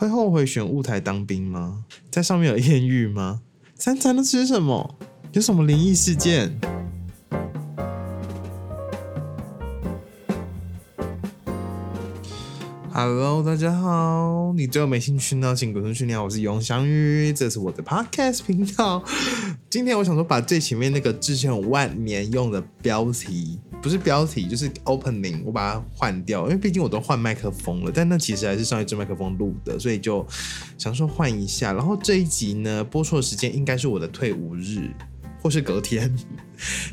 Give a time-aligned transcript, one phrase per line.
[0.00, 1.84] 会后悔选雾台当兵吗？
[2.10, 3.42] 在上面有艳遇吗？
[3.74, 4.98] 三餐都吃什么？
[5.32, 6.58] 有什么灵异事件
[13.02, 14.52] ？Hello，大家好。
[14.54, 16.04] 你对我没兴趣呢，请滚出去！
[16.04, 19.02] 你好，我是永祥宇，这是我的 Podcast 频道。
[19.70, 27.90] 今天我想说，把最前面那个之前万年用的标题，不是标题，就是 Opening，我把它换掉，因为毕竟我都换麦克风了。
[27.94, 30.26] 但那其实还是上一支麦克风录的，所以就
[30.76, 31.72] 想说换一下。
[31.72, 34.90] 然后这一集呢，播出的时间应该是我的退伍日。
[35.42, 36.14] 或是隔天，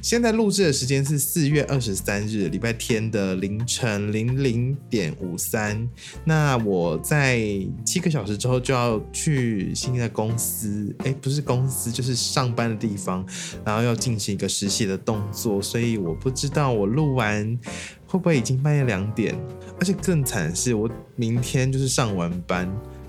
[0.01, 5.87] 现在录制的时间是四月二十三日礼拜天的凌晨零零点五三。
[6.23, 7.39] 那我在
[7.85, 13.25] 七个小时之后就要去新的公司，哎，不是公司，就是上班的地方，
[13.65, 17.59] 然后要进行一个实习的动作，所以我不知道我录完
[18.07, 19.37] 会不会已经半夜两点。
[19.79, 22.67] 而且更惨的是，我明天就是上完班，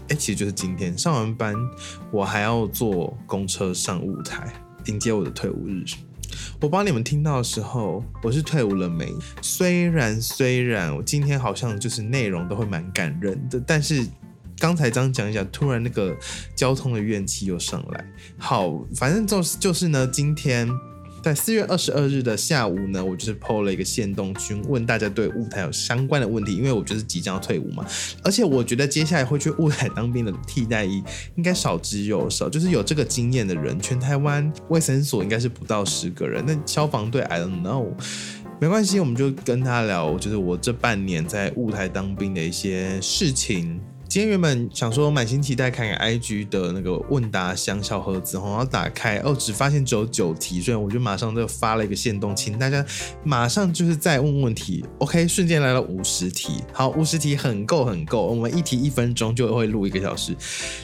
[0.08, 1.54] 哎，其实就是今天上完班，
[2.10, 4.52] 我还要坐公车上舞台。
[4.88, 5.84] 迎接我的退伍日，
[6.60, 9.10] 我帮你们听到的时候，我是退伍了没？
[9.40, 14.06] 虽然虽然我今天好像就是内容都会蛮感人的，但是
[14.58, 16.16] 刚才这样讲一讲，突然那个
[16.54, 18.04] 交通的怨气又上来。
[18.36, 20.68] 好，反正就是就是呢，今天。
[21.22, 27.84] 在四月二十二日的下午呢，我就是 PO 了一个线动群，问大家对舞台有相关的问题，因为我就是即将要退伍嘛，
[28.22, 31.02] 而且我觉得接下来会去舞台当兵的替代役
[31.36, 37.88] 应该少之又少，就是有这个经验的人，全台湾卫生所应该是不到十个人，那消防队 I don't know，
[38.60, 43.80] 没关系，我们就跟他聊，就是我这半年在舞台当兵的一些事情。
[44.18, 52.84] 今天原本想说满心期待看看 IG 的那个问答箱小盒子，然后打开哦，只发现只有九题，所以我就马上就发了一个线动，请大家
[53.22, 54.84] 马上就是再问问题。
[54.98, 60.34] OK，瞬间来了五十题，好，五十题很够很够，我们一题一分钟就会录一个小时。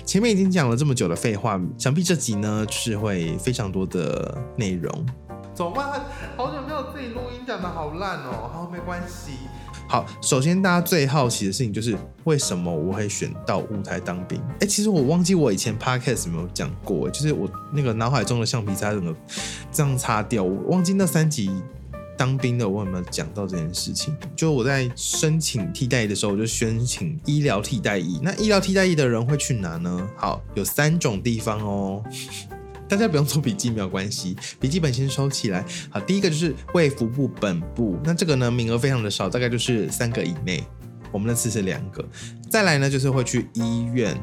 [0.06, 5.06] 前面已经讲了这么久的废话，想必这集呢是会非常多的内容。
[5.52, 6.04] 走吧？
[6.36, 8.48] 好久没有自己录音，讲的好烂哦。
[8.52, 9.32] 好，没关系。
[9.86, 14.40] 好，首先大家最好奇的事情就是为什么我会选到舞台当兵？
[14.60, 19.14] 哎，其实我忘记我以前 podcast 有没有讲过，就是我那个脑海中的橡皮擦怎么
[19.70, 20.42] 这样擦掉？
[20.42, 21.50] 我忘记那三集
[22.16, 24.16] 当兵的我有没有讲到这件事情？
[24.34, 28.18] 就我在申请替代役的时候，我就申请医疗替代役。
[28.22, 30.08] 那医疗替代役的人会去哪呢？
[30.16, 32.02] 好，有三种地方哦。
[32.94, 35.64] 大家不用做笔记，没有关系， 笔记本先收起来。
[35.90, 40.62] 好，第一个就是卫福部本部，那这个呢名额非常的少，大概就是三个以内。
[41.10, 42.04] 我们那次是两个。
[42.48, 44.16] 再来呢就是会去医院，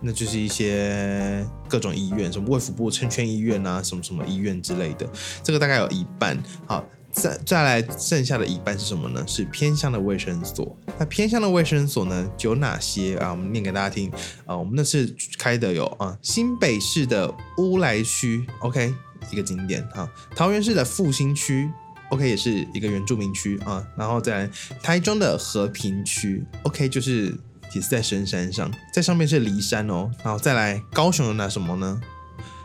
[0.00, 5.04] 那就是一些各种医院，什么卫福部成全医院啊，什么什么医院之类的，
[5.42, 6.40] 这个大概有一半。
[6.64, 6.84] 好。
[7.12, 9.22] 再再来，剩下的一半是什么呢？
[9.26, 10.76] 是偏乡的卫生所。
[10.98, 13.30] 那偏乡的卫生所呢，有哪些啊？
[13.30, 14.10] 我们念给大家听
[14.46, 14.56] 啊。
[14.56, 18.94] 我们那是开的有啊，新北市的乌来区，OK，
[19.30, 20.08] 一个景点哈。
[20.34, 21.70] 桃园市的复兴区
[22.08, 23.86] ，OK，也是一个原住民区啊。
[23.94, 24.50] 然后再来
[24.82, 27.38] 台中的和平区，OK，就是
[27.74, 30.10] 也是在深山上，在上面是梨山哦。
[30.24, 32.00] 然后再来高雄有哪什么呢？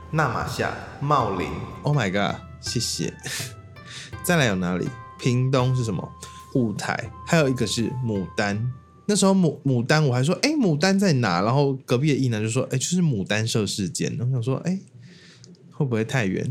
[0.09, 1.49] 纳马夏、茂林
[1.83, 3.13] ，Oh my god，谢谢。
[4.27, 4.85] 再来有哪里？
[5.17, 6.05] 屏东是什么？
[6.55, 8.61] 雾台，还有一个是牡丹。
[9.05, 11.41] 那时候牡牡丹，我还说，哎，牡丹在哪？
[11.41, 14.13] 然后隔壁的一男就说，哎，就是牡丹社事件。
[14.19, 14.77] 我想说，哎，
[15.71, 16.43] 会不会太远？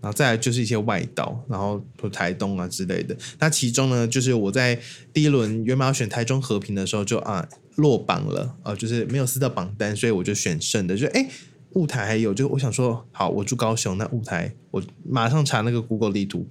[0.00, 3.16] 然后再来就是一些外岛，然后台东啊之类的。
[3.40, 4.78] 那其中呢，就是我在
[5.12, 11.28] 第一轮原本要选台中和平的时候，就啊落榜了，呃，就是没有撕到榜单，所以我就选胜的，就哎。
[11.74, 16.46] 雾台还有，就我想说，好，我住高雄，那雾台我马上查那个 Google 地图，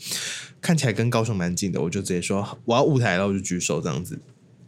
[0.59, 4.19] 看起来跟高雄蛮近的，我就直接说我要雾台，然后我就举手这样子。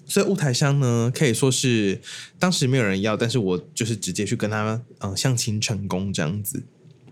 [0.05, 1.99] 所以雾台乡呢，可以说是
[2.37, 6.61] 当时没有人要，但是我就是直接去跟他嗯相亲成功这样子。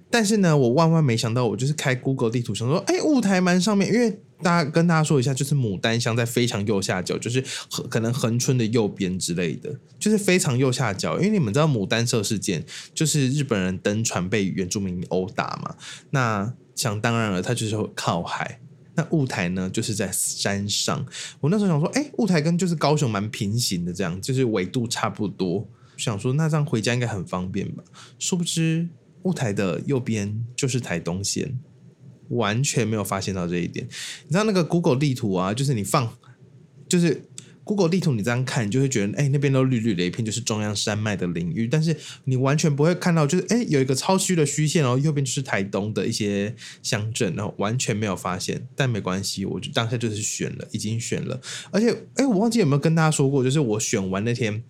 [0.09, 7.43] 但是呢，我万万没想到，我就是开 Google 地图，想说，哎，雾台蛮上面，因为大家跟大家说一下，就是牡丹乡在非常右下角，就是
[7.89, 11.17] 可能横村的右边之类的，就是非常右下角。
[11.17, 12.63] 因为你们知道牡丹社事件，
[12.93, 15.75] 就是日本人登船被原住民殴打嘛，
[16.09, 18.59] 那想当然了，它就是靠海。
[18.95, 21.05] 那雾台呢，就是在山上。
[21.39, 27.83] 我那时候想说，哎，雾台跟就是高雄蛮平行的，这样就是纬度差不多，想说那这样回家应该很方便吧？
[28.19, 28.89] 殊不知。
[29.23, 31.59] 雾台的右边就是台东线，
[32.31, 33.87] 完全没有发现到这一点。
[34.27, 36.17] 你知道那个 Google 地图啊，就是你放，
[36.89, 37.23] 就是
[37.63, 41.67] Google 地图，你这样看，你就会觉得，哎，那边都绿绿的一片，就是中央山脉的领域。
[41.67, 41.95] 但是
[42.25, 48.67] 你完全不会看到，就是哎，有一个超虚的虚线，然后右边就是台东的一些乡镇，然后完全没有发现。
[48.75, 51.39] 但没关系，我就当下就是选了，已经选了。
[51.69, 54.63] 而且，哎，我忘记有没有跟大家说过，就是我选完那天。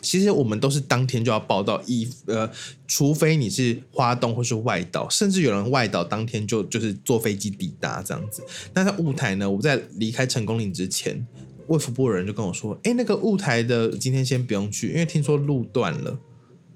[0.00, 2.48] 其实我们都是当天就要报到，一呃，
[2.86, 8.42] 除非你是花东或是外岛，甚至有人外岛当天就就是坐飞机抵达这样子。
[8.72, 11.26] 那在雾台呢，我在离开成功岭之前，
[11.66, 16.18] 卫福部的人就跟我说：“哎，那个雾台的今天先不用去，因为听说路断了。”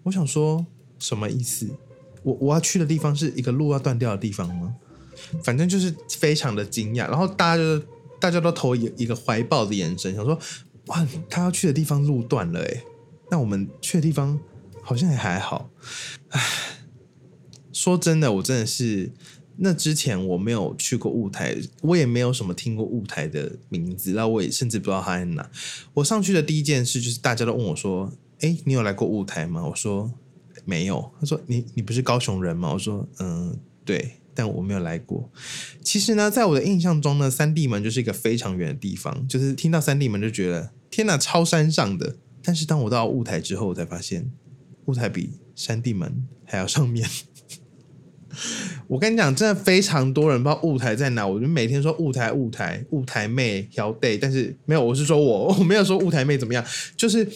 [0.03, 0.67] 我想说
[0.99, 1.69] 什么意思？
[2.25, 4.75] 我我要去的地方是一个路要断掉的地方吗？
[5.45, 7.85] 反正就是非常的惊讶，然后大家就
[8.19, 10.37] 大家都投一一个怀抱的眼神，想说
[10.87, 12.83] ：“哇，他要去的地方路断了，哎。”
[13.33, 14.39] 那我们去的地方
[14.83, 15.71] 好像也还好，
[16.29, 16.41] 唉，
[17.73, 19.11] 说真的，我真的是
[19.57, 25.51] 那之前我没有去过雾台，我也没有什么听过雾台的名字，那我也甚至不知道它在哪。
[25.95, 30.13] 我上去的第一件事就是大家都问我说：“哎，你有来过雾台吗？”我说
[30.67, 31.11] 没有。
[31.19, 35.31] 他说：“你你不是高雄人吗？”我说：“嗯，对，但我没有来过。”
[35.83, 42.17] 其实呢，在我的印象中呢，三地门就是一个非常远的地方，就是听到三地门就觉得天哪，超山上的。
[42.43, 44.31] 但是当我到雾台之后，我才发现
[44.87, 47.09] 雾台比山地门还要上面。
[48.89, 51.27] 我跟你讲，真的非常多人不知道雾台在哪。
[51.27, 56.65] 我就每天说雾台、雾台、雾台妹、小 day，但是没有，我是说我 我没有说雾台妹怎么样，
[56.97, 57.27] 就是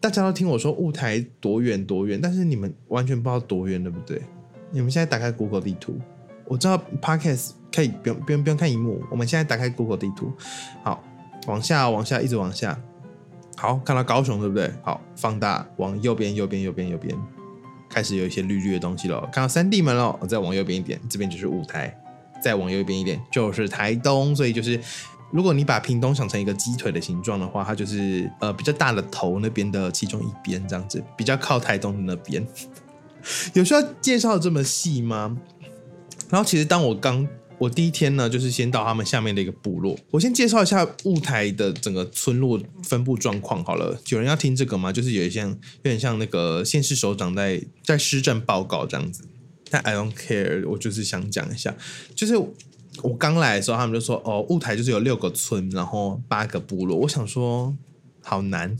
[0.00, 4.20] 大家都听我说雾台多远多远，但是你们完全不知道多远，对不对？
[4.72, 5.98] 你们现在打开 Google 地图，
[6.46, 10.32] 我知道 Podcast 可以不用不用不用看荧幕，我们现在打开 Google 地图，
[10.82, 11.02] 好，
[11.46, 12.80] 往下往下一直往下。
[13.60, 14.72] 好，看到高雄对不对？
[14.82, 17.14] 好，放大往右边，右边，右边，右边，
[17.90, 19.20] 开始有一些绿绿的东西了。
[19.30, 21.94] 看到三地门了，再往右边一点，这边就是舞台。
[22.42, 24.80] 再往右边一点就是台东，所以就是
[25.30, 32.42] 如果你把屏东想成一个鸡腿的形状的话，它就是呃比较大的头那边的其中一边这样子，比较靠台东的那边。
[33.52, 35.36] 有需要介绍这么细吗？
[36.30, 37.28] 然后其实当我刚。
[37.60, 39.94] 我第一天呢，就是先到他们下面的一个部落。
[40.10, 44.00] 我先介绍一下雾台的整个村落分布状况好了。
[44.08, 44.90] 有人要听这个吗？
[44.90, 49.24] 就是有一些有点像那个县市首长在在施政报告这样子。
[49.70, 51.76] 但 I don't care，我就是想讲一下，
[52.14, 52.34] 就是
[53.02, 56.96] 我刚来的时候，他们就说哦，雾台就是有六个村，然后八个部落。
[57.00, 57.76] 我想说。
[58.22, 58.76] 好难，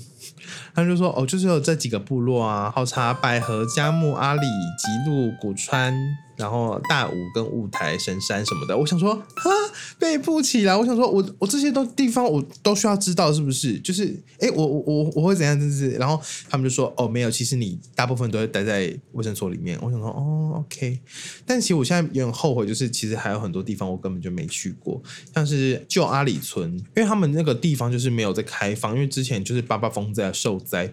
[0.75, 5.95] 他就说哦，就是有这几个部落啊，好茶、百合、嘉木、阿里、吉路、古川，
[6.41, 8.77] 然后大武跟雾台、神山什么的。
[8.77, 9.51] 我想说，哈，
[9.99, 10.75] 背不起来。
[10.77, 13.79] 我想说，我我这些都地方我都需要知道，是不是？
[13.81, 15.59] 就是，哎，我我我我会怎样？
[15.59, 19.79] 就是然后他们就说，哦，没有，其实你大部分都会待在卫生所里面。
[19.83, 20.99] 我想说，哦，OK。
[21.45, 25.03] 但其实我现在有点后悔，就是其实还有很多地方我根本就没去过，
[25.35, 29.41] 像是旧阿里村，因为他们那个地方就是没有在开放，因为之前。
[29.51, 30.93] 就是八八风灾受灾，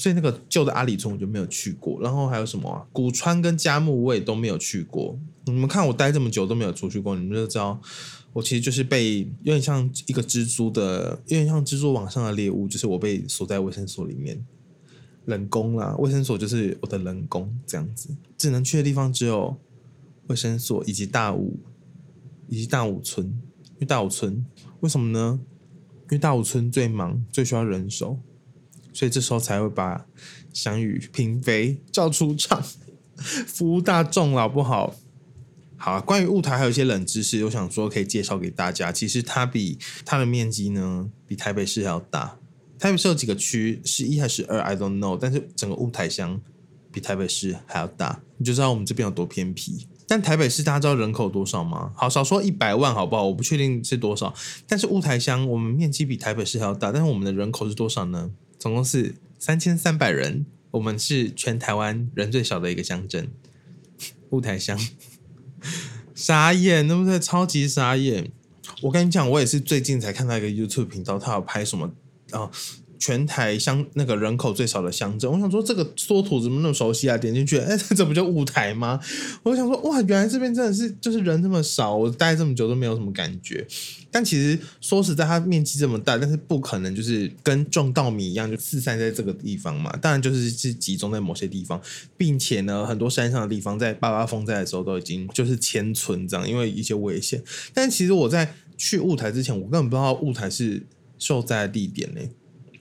[0.00, 2.00] 所以那个旧的阿里村我就没有去过。
[2.00, 2.86] 然后还有什么啊？
[2.90, 5.18] 古川跟佳木我也都没有去过。
[5.44, 7.78] 你们看我待这么久都没有出去过，你们就知道
[8.32, 14.42] 我其实就是被有点像一个蜘蛛的，有点像蜘蛛网上的猎物，就是我被锁在卫生所里面，
[15.26, 18.08] 人工啦，卫生所就是我的人工这样子，
[18.38, 19.54] 只能去的地方只有
[20.28, 21.58] 卫生所以及大武
[22.48, 23.26] 以及大武村。
[23.26, 24.44] 因为大武村
[24.80, 25.40] 为什么呢？
[26.04, 28.18] 因为大武村最忙，最需要人手，
[28.92, 30.06] 所以这时候才会把
[30.52, 32.62] 祥宇嫔妃叫出场，
[33.46, 34.94] 服务大众，好不好？
[35.76, 38.92] 好，啊关于雾台还有一些冷知识，我想说可以介绍给大家。
[38.92, 42.36] 其实它比它的面积呢，比台北市还要大。
[42.78, 45.16] 台北市有几个区，是一还是二？I don't know。
[45.20, 46.40] 但是整个雾台乡
[46.90, 49.86] 比台北市还要大，你就知道我们这边有多偏僻。
[50.06, 51.92] 但台北市大家知道人口多少吗？
[51.94, 53.24] 好，少说一百万好不好？
[53.26, 54.34] 我不确定是多少。
[54.66, 58.30] 但是雾台乡我们面积比台北市还要大，但是我们的人口是多少呢？
[58.60, 60.46] 总共是三千三百人。
[60.72, 63.28] 我们是全台湾人最少的一个乡镇，
[64.28, 64.78] 雾台乡。
[66.14, 67.18] 傻眼，对不对？
[67.18, 68.30] 超级傻眼。
[68.82, 71.92] 我跟你讲，我也是最近才看到一个 YouTube 频道，他有拍什么
[72.30, 72.48] 啊？
[73.00, 77.16] 全台乡那个人口最少的乡镇，我想说这个缩图怎么那么熟悉啊？
[77.16, 79.00] 点进去，哎， 这不就雾台吗？
[79.42, 83.66] 我想说，哇，原来这边真的是就是人这么少，我待这么久都没有什么感觉。
[84.10, 89.90] 但其实说实在，它面积这么大，但是不可能就是跟种稻米一样就四散在这个地方嘛。
[89.96, 91.80] 当然就是是集中在某些地方，
[92.18, 97.42] 并且呢，很多山上的地方在八八风灾的时候都已经就是迁村这样，因为一些危险。
[97.72, 100.84] 但其实我在去雾台之前，我根本不知道雾台是
[101.18, 102.20] 受灾的地点呢。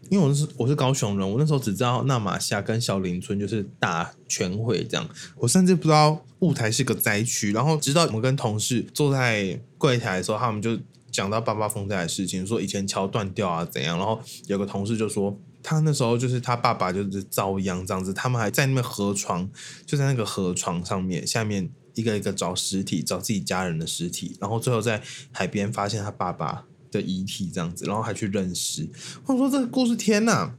[0.10, 7.52] 因为我是我是高雄人，我那时候只知道纳马夏跟小林村就是大全会这样，我甚至不知道雾台是个灾区。
[7.52, 10.78] 然后直到我们跟同事坐在柜台的时候，他们就
[11.12, 13.98] 讲到八八风灾的事情，说以前桥断掉啊怎样。
[13.98, 19.48] 然后有个同事就说，他那时候就是他爸爸就是遭殃这样子，他们还在那边河床，
[19.86, 26.66] 就在那个河床上面下面一个一个找尸体，找自己家人的尸体，然后最后在海边发现他爸爸。
[26.92, 28.88] 的遗体这样子，然后还去认识。
[29.26, 30.54] 我说这个故事天呐，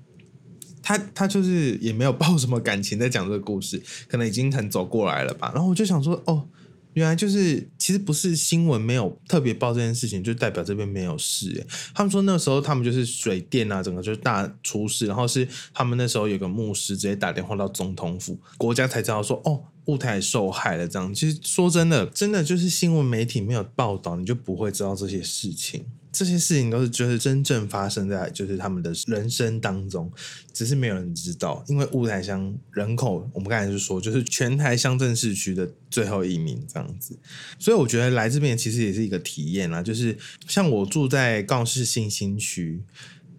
[0.83, 5.51] 他他就是也没有抱什么感情在讲这个故事，可能已经很走过来了吧。
[5.55, 6.49] 然后我就想说，哦，
[6.95, 11.67] 原来就是其实不是新闻没有特别报这件事情，就代表这边没有事。
[11.95, 20.89] 他们说那时候他们就是水电啊，整个就是大出事，然后是他们那时候有个牧师直接打电话到总统府，国家才知道说，哦，雾台受害了。
[20.89, 25.85] 这样其实说真的，真的就是新闻媒体没有报道，你就不会知道这些事情。
[26.13, 30.11] 这些事情都是就是真正发生在就是他们的人生当中，
[30.53, 31.65] 只是没有人知道。
[31.69, 37.17] 因为雾台乡人口，我们刚才就说，就是全台乡镇市区的最后一名这样子。
[37.59, 39.83] 所以我觉得来这边其实也是一个体验啦。
[39.83, 40.17] 就是
[40.49, 42.83] 像我住在高雄市新兴区，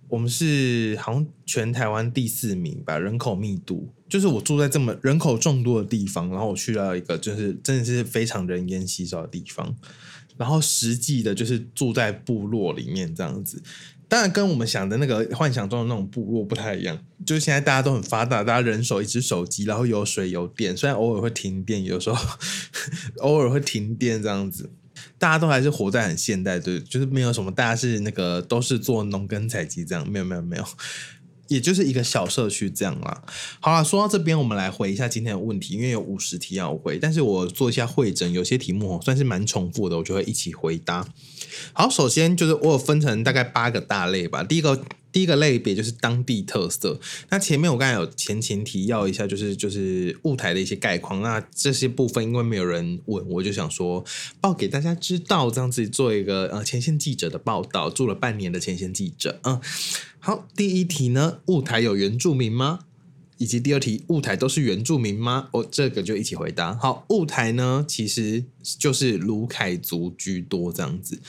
[0.08, 3.94] 我们是好像全台湾第四名吧，人口密度。
[4.08, 9.74] 就是我住在这么人口众多的地方，然后我去到一个就是真的是非常人烟稀少的地方。
[10.42, 13.62] 然后实际的就是住在部落里面这样子，
[14.08, 16.98] 当然跟我们想的那个幻想中的那种部落不太一样。
[17.24, 22.18] 就是现在大家都很发达，大家人手一只手机，然后有水有电，虽然偶尔会停电，有时候
[23.22, 24.72] 偶尔会停电这样子，
[25.20, 30.66] 大家都还是活在很现代，对，就是没有什么大家是那个都是做农耕采集这样，没有没有没有。
[31.52, 33.24] 也就是一个小社区这样啦。
[33.60, 41.06] 好了，说到这边，我们来回一下今天的问题，因为有五十题要回，但是我做一下会诊，有些题目算是蛮重复的，我就会一起回答。
[41.74, 44.44] 好，首先就是我有分成大概八个大类吧。
[44.44, 47.00] 第一个第一个类别就是当地特色。
[47.30, 51.22] 那前面我刚才有前情提要一下，就是就是雾台的一些概况。
[51.22, 54.04] 那这些部分因为没有人问，我就想说
[54.40, 59.60] 报给大家知道，这样子做一个呃前线记者的报道，做了半年的前线记者，嗯。
[60.20, 62.82] 好，第一题呢，雾台有原住民吗？
[63.38, 65.50] 以及第二题，雾台都是原住民吗？
[65.54, 66.76] 我这个就一起回答。
[66.76, 68.46] 好，雾台呢，其实
[68.78, 71.20] 就是卢凯族居多这样子。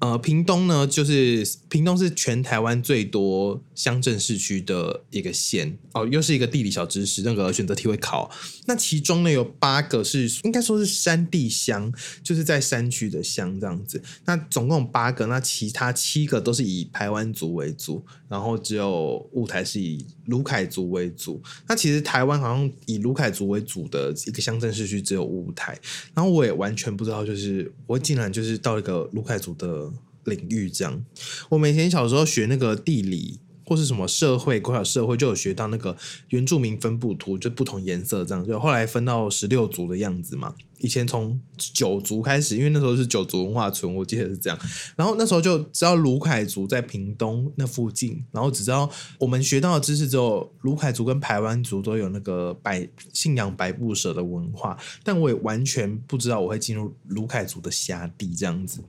[0.00, 8.30] 呃，屏东呢，就是屏东是全台湾最多乡镇市区的一个县哦，又是一个地理小知识，那个选择题会考。
[8.66, 14.00] 那其中呢，有八个是应该说是山地乡，就是在山区的乡这样子。
[14.24, 21.42] 那总共八个，那其他七个都是以台湾族为主，然后只有雾台是以卢凯族为主。
[21.66, 25.76] 那其实台湾好像以卢凯族为主的一个乡镇市区只有雾台，
[26.14, 29.87] 然后我也完全不知道，就是我竟然就是到一个卢凯族的。
[30.28, 31.04] 领域这样，
[31.48, 35.96] 我以前小时候学那个地理或是什么社会，国小社会就有学到那个
[36.28, 40.54] 原住民分布图，就不同颜色这样，就后来分到十六族的样子嘛。
[40.78, 44.56] 以前从九族开始，因为那时候是九族文化村，我记得是这样。
[44.94, 58.80] 然后那时候就知道卢凯族在屏东那附近，然后只知道我们学到的知识只有卢凯族跟排湾族都有那个白信仰白布舍的文化，但我也完全不知道我会进入卢凯族的辖地这样子。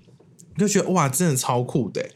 [0.60, 2.08] 就觉得哇，真的超酷的！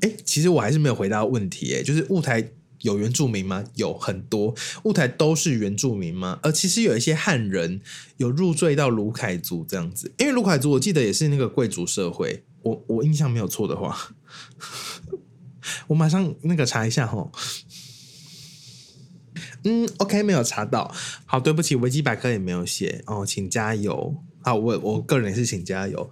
[0.00, 3.64] 哎，其实我还是没有回答问题，哎，就是雾台有原住民吗？
[3.76, 6.40] 有很多，雾台都是原住民吗？
[6.42, 7.80] 而其实有一些汉人
[8.16, 14.14] 有入赘到卢凯族这样子，因为卢凯族我记得也是那个贵族社会，我我印象没有错的话，
[15.86, 17.30] 我马上那个查一下哈。
[19.64, 20.92] 嗯，OK，没有查到，
[21.24, 24.16] 好，对不起，维基百科也没有写哦，请加油。
[24.40, 26.10] 好，我我个人也是请加油。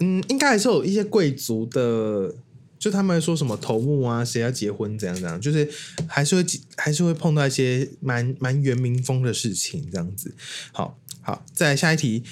[0.00, 2.32] 嗯，应该还是有一些贵族的，
[2.78, 5.68] 就他们说什么头目啊，谁要结婚怎样怎样，就是
[6.06, 10.32] 还是会还是会碰到一些蛮蛮原民风的事情这样子。
[10.70, 12.22] 好好，再来下一题，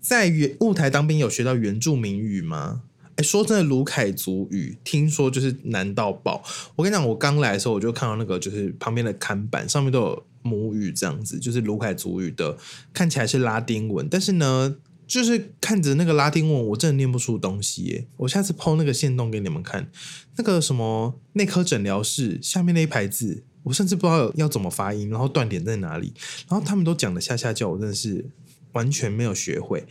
[0.00, 2.80] 在原雾台当兵有学到原住民语吗？
[3.16, 6.42] 哎，说真的，卢凯族语听说就是难到爆。
[6.76, 12.56] 我跟你讲，我刚来的时候我就看到那个就是旁边的看板上面都有母语这样子，就是卢凯族语的，
[12.94, 14.76] 看起来是拉丁文，但是呢。
[15.10, 18.06] 就是看着那个拉丁文，我真的念不出东西耶！
[18.18, 19.90] 我下次抛那个线动给你们看，
[20.36, 26.14] 那个什么内科诊疗室下面那一排字，我甚至不知道要怎么发音，然后断点在哪里，
[26.48, 28.24] 然后他们都讲的下下叫，我真的是
[28.70, 29.84] 完全没有学会。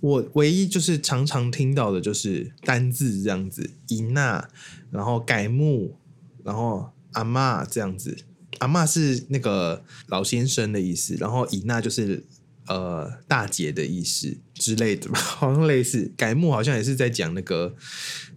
[0.00, 4.48] 我唯一就是常常听到的就是单字这样子，伊娜，
[4.90, 5.98] 然后改木，
[6.42, 8.16] 然后阿妈这样子，
[8.60, 12.24] 阿妈是那个老先生的意思，然后伊娜就是。
[12.72, 17.74] 呃，大姐的意思之类的吧， 好像类似改木，好像也是在讲那个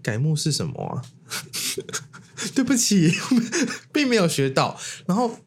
[0.02, 1.02] 改木是什么啊？
[2.54, 3.10] 对不起，
[3.94, 4.78] 并没有学到。
[5.06, 5.40] 然后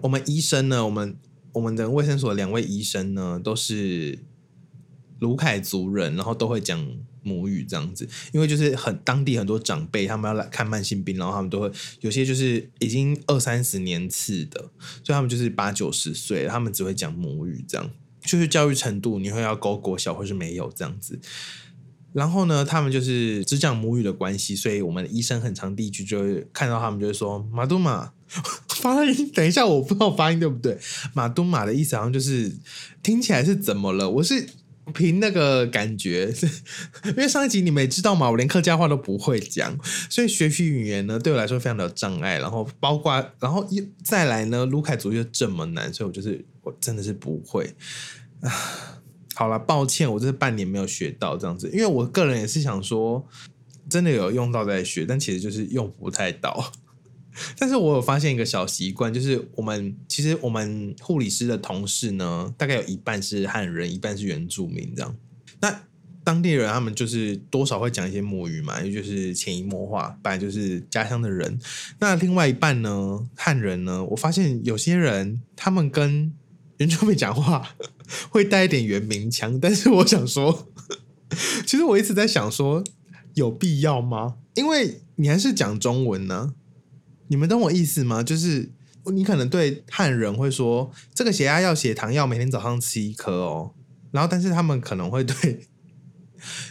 [0.00, 1.16] 我们医生呢，我们
[1.52, 4.18] 我们的卫生所两位医生呢，都是
[5.20, 6.84] 卢凯族人，然后都会讲
[7.22, 8.08] 母语这样子。
[8.32, 14.60] 因为就是很当地很多长辈，他们要来看慢性病，然后他们都会有些就是已经二三十年次的，
[15.04, 17.88] 所以他们就是八九十岁，他们只会讲母语这样。
[18.26, 21.18] 就是教育程度，你会要高国小或是没有这样子。
[22.12, 28.12] 然后呢，他们就是只讲母语的关系，所以我们的医生很长第一句就会看到他们就会说马杜马
[28.68, 30.78] 发音，等一下我不知道发音对不对，
[31.14, 32.54] 马杜马的意思好像就是
[33.02, 34.10] 听起来是怎么了？
[34.10, 34.46] 我是。
[34.94, 36.32] 凭那个感觉，
[37.06, 39.76] 因为上一集你们也知道嘛，我连客家话都不会讲，
[40.08, 42.38] 所以学习语言呢对我来说非常的有障碍。
[42.38, 47.74] 然后包括，然后又再来呢，卢凯族又这么难，所以我就是我真的是不会
[48.40, 48.50] 啊。
[49.34, 53.26] 好了，抱歉，我这半年没有学到这样子，因为我个人也是想说，
[53.88, 56.72] 真的有用到再学，但其实就是用不太到。
[57.58, 65.14] 但是我有发现一个小习惯，就是我们其实我们护理师的同事呢，大概有一半是汉人，一半是原住民这样。
[65.60, 65.82] 那
[66.24, 71.58] 当地人他们就是多少会讲一些母语嘛，也就是潜移默化，本来就是家乡的人。
[71.98, 76.32] 那另外一半呢，汉人呢，我发现有些人他们跟
[76.78, 77.76] 原住民讲话
[78.30, 80.68] 会带一点原名腔，但是我想说，
[81.66, 82.84] 其实我一直在想说，
[83.34, 84.36] 有必要吗？
[84.54, 86.54] 因为你还是讲中文呢。
[87.28, 88.22] 你们懂我意思吗？
[88.22, 88.70] 就是
[89.12, 93.72] 你可能对汉人会说，这个血压药、血糖药每天早上吃一颗哦。
[94.12, 95.66] 然后，但是他们可能会对，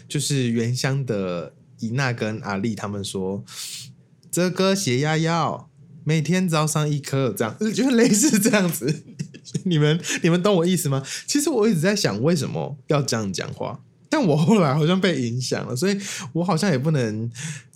[0.07, 3.43] 就是原乡的伊娜跟阿丽他们说，
[4.31, 5.69] 这个血压药
[6.05, 9.03] 每天早上一颗，这样就类似这样子。
[9.65, 11.03] 你们你们懂我意思吗？
[11.27, 13.81] 其实我一直在想，为什么要这样讲话？
[14.09, 15.99] 但我后来好像被影响了，所以
[16.33, 17.29] 我好像也不能。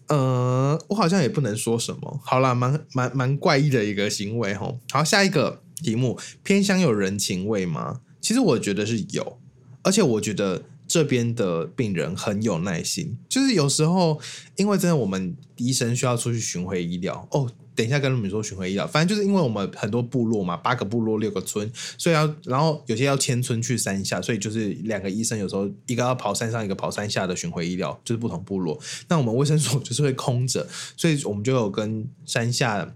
[0.08, 2.20] 呃，我好像也不能说什么。
[2.24, 4.80] 好了，蛮蛮蛮怪异的一个行为吼。
[4.90, 8.02] 好，下一个题目，偏乡有人情味吗？
[8.20, 9.40] 其实我觉得是有，
[9.84, 13.20] 而且我觉得这边的病人很有耐心。
[13.30, 14.20] 就是有时候，
[14.56, 17.52] 因为真的我们医生需要出去巡回医疗哦。
[17.80, 28.78] 等一下跟你们说巡回医疗，反正就是因为我们很多部落嘛，八个部落六个村，所以要然后有些要迁村去山下，所以就是两个医生有时候一个要跑山上，一个跑山下的巡回医疗，就是不同部落。
[29.08, 30.68] 那我们卫生所就是会空着，
[30.98, 32.94] 所以我们就有跟山下、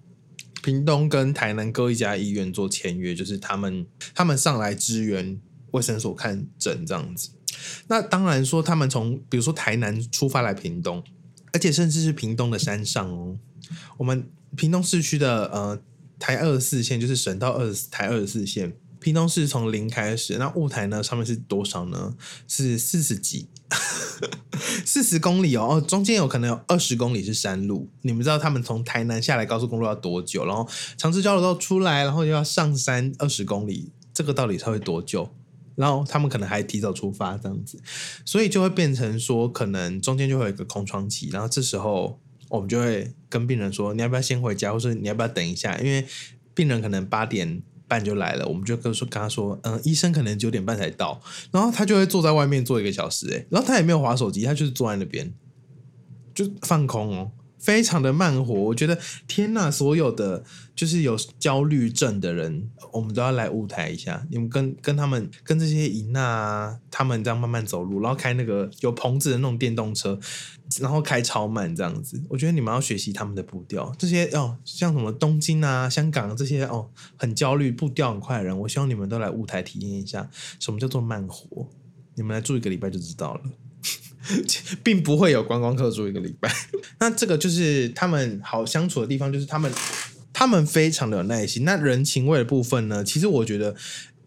[0.61, 5.39] 屏东跟台南各一家医院做签约，就是他们他们上来支援
[5.71, 7.29] 卫生所看诊这样子。
[7.87, 11.01] 那当然说他们从比如说台南出发来屏东，
[11.53, 13.37] 而且甚至是屏东的山上哦，
[13.95, 14.29] 我们。
[14.55, 15.79] 屏东市区的呃
[16.19, 22.15] 台二十四线就是省道二十台二十四线，屏东市从零开始，那雾台呢上面是多少呢？
[22.47, 23.49] 是四十几，
[24.85, 27.89] 四十公里哦哦，中间有可能有二十公里是山路。
[28.03, 30.45] 你们知道他们从台南下来高速公路要多久？
[30.45, 30.65] 然后
[30.97, 35.29] 长治交流道出来，然后又要上山二十公里，这个到底会多久？
[35.75, 37.81] 然后他们可能还提早出发这样子，
[38.23, 42.19] 所以就会变成说，可能中间就会有一个空窗期，然后这时候。
[42.49, 45.77] 我们就会跟病人说，你要不要先回家，或者你要不要等一下？
[45.79, 46.05] 因为
[46.53, 55.33] 病人可能八点半就来了，我们就跟说跟他说，嗯，医生可能九点半才到，然后他就会坐在外面坐一个小时，诶，然后他也没有划手机，他就是坐在那边
[56.33, 57.31] 就放空哦。
[57.63, 60.43] 非常的慢活，我觉得天呐，所有的
[60.75, 64.27] 就是有焦虑症的人，我们都要来舞台一下。
[64.29, 70.19] 你们跟跟他们，跟这些姨娜啊他们这样慢慢走路，然后开那个有棚子的那种电动车，
[70.81, 72.21] 然后开超慢这样子。
[72.27, 73.95] 我觉得你们要学习他们的步调。
[73.97, 81.69] 这些哦，像什么东京啊、香港这些哦，很焦虑、步调很快的人，我希望你们都来舞台体验一下什么叫做慢活。
[82.15, 83.41] 你们来住一个礼拜就知道了。
[84.83, 86.49] 并不会有观光客住一个礼拜，
[86.99, 89.71] 那这个就是他们好相处的地方，就是他们
[90.31, 91.65] 他们非常的有耐心。
[91.65, 93.03] 那人情味的部分呢？
[93.03, 93.75] 其实我觉得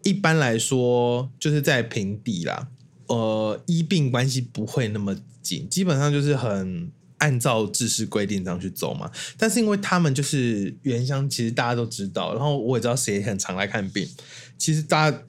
[0.03, 2.67] 一般来说就是在平地啦，
[3.07, 9.11] 呃，医病关系不会那么紧，基本上就是很按照制式规定这样去走嘛。
[9.37, 14.07] 但是因为他们就是原乡，其实大家都知道，然后我也知道谁很常来看病，
[14.57, 15.23] 其实大家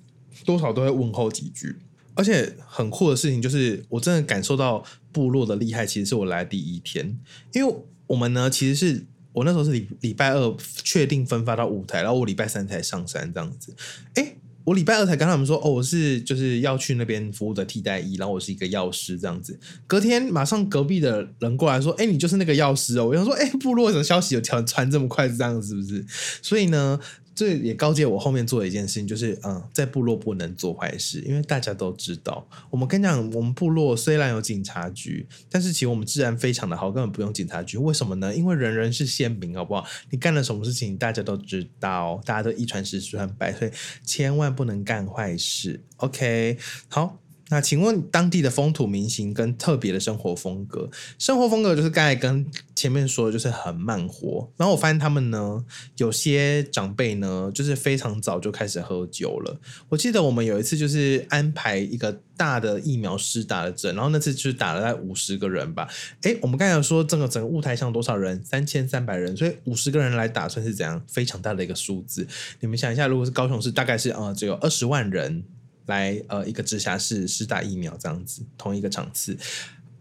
[0.44, 1.76] 多少都会问候几句。
[2.18, 5.86] 而且很酷的事情就是，我真的感受到部落的厉害。
[5.86, 7.16] 其实是我来第一天，
[7.54, 7.74] 因为
[8.08, 13.72] 我们呢，其实是我那时候是礼礼拜二确定分发到舞台，然后我礼拜三才上山这样子。
[14.14, 19.56] 哎，我礼拜二才跟他们说，哦，我是就是要去那边服务的替代役，然后我是一个药师这样子。
[19.86, 23.06] 隔天马上隔壁的人过来说，哎，你就是那个药师哦。
[23.06, 26.04] 我想说，哎，部落什么消息有传传这么快这样子是不是？
[26.42, 26.98] 所以呢。
[27.38, 32.44] 这也告诫我后面做的一件事情，就是嗯，在部落不能做坏事，因为大家都知道。
[32.68, 37.78] 我们跟你讲，我们部落虽然有警察局，但是其实我们治安非常的好，根本不用警察局。
[37.78, 38.34] 为什么呢？
[38.34, 39.86] 因为人人是先民，好不好？
[40.10, 43.70] 你干了什么事情，大家都知道，大家都一传十，十传百，所以
[44.04, 45.84] 千万不能干坏事。
[45.98, 47.20] OK，好，
[47.50, 54.50] 那请问当地的风土民情跟特别的生活风格，生活风格就是刚才跟前面说的，就是很慢活。
[54.56, 55.64] 然后我发现他们呢，
[55.96, 59.58] 有些长辈呢，就是非常早就开始喝酒了。
[59.88, 65.88] 我记得我们有一次就是安排一个大的疫苗施打的针，然后那次就是打了在五十个人吧。
[66.22, 68.44] 诶，我们刚才说整个整个舞台上多少人？
[68.44, 71.02] 三千三百人，所以五十个人来打算是怎样？
[71.08, 72.26] 非常大的一个数字。
[72.60, 75.44] 你们想一下，如果是高雄市，大概是呃只有二十万人。
[75.88, 79.36] 来，呃，一个直辖市施打疫苗这样子，同一个场次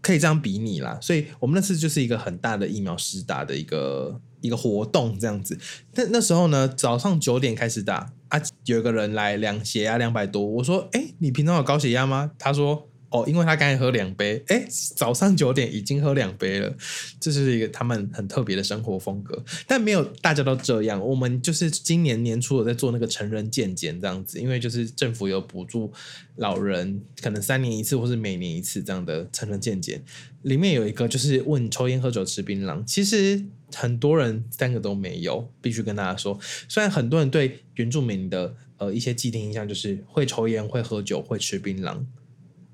[0.00, 0.98] 可以这样比拟啦。
[1.02, 5.58] 所以我们那次就是一个很大的疫苗施打的一个一个活动这样子。
[5.94, 12.30] 那那时候呢，早上九点开始打啊，有一个人来量血压两百多，我说，哎，你平常有高血压吗？
[12.38, 12.87] 他说。
[13.10, 16.74] 哦，因为他刚才喝两杯，哎，早上九点已经喝两杯了，
[17.18, 19.42] 这是一个他们很特别的生活风格。
[19.66, 25.90] 但没有大家都这样，我们就是今年年初有在做那个成人健检这样子，因为就是政府有补助
[26.36, 30.02] 老人，可能三年一次或是每年一次这样的成人健检，
[30.42, 33.42] 里面有一个就是问抽烟、喝酒、吃槟榔，其实
[33.74, 42.04] 很多人三个都没有，必须跟大家说，虽然很多人对原住民的呃一些既定印象就是会抽烟、会喝酒、会吃槟榔。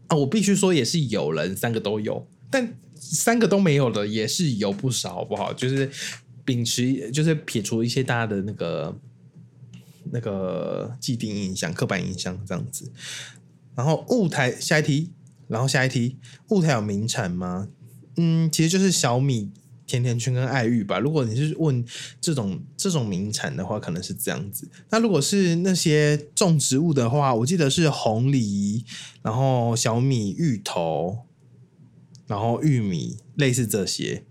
[0.08, 5.52] 啊，我必须说也是有人三个都有，但三个都没有的也是有不少，好不好？
[5.52, 5.90] 就是
[6.44, 8.98] 秉持，就是撇除一些大家的那个
[10.12, 12.90] 那个既定印象、刻板印象这样子。
[13.74, 15.10] 然后雾台下一题，
[15.48, 16.16] 然后下一题，
[16.48, 17.68] 雾台有名产吗？
[18.16, 19.50] 嗯，其实就是小米。
[19.86, 20.98] 甜甜圈跟爱玉吧。
[20.98, 21.84] 如果你是问
[22.20, 24.68] 这种这种名产的话，可能是这样子。
[24.90, 28.84] 那如果是那些种植物的话，我记得是红梨，
[29.22, 31.18] 然后小米、芋头，
[32.26, 34.24] 然后玉米，类似这些。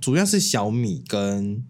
[0.00, 1.64] 主要是小米跟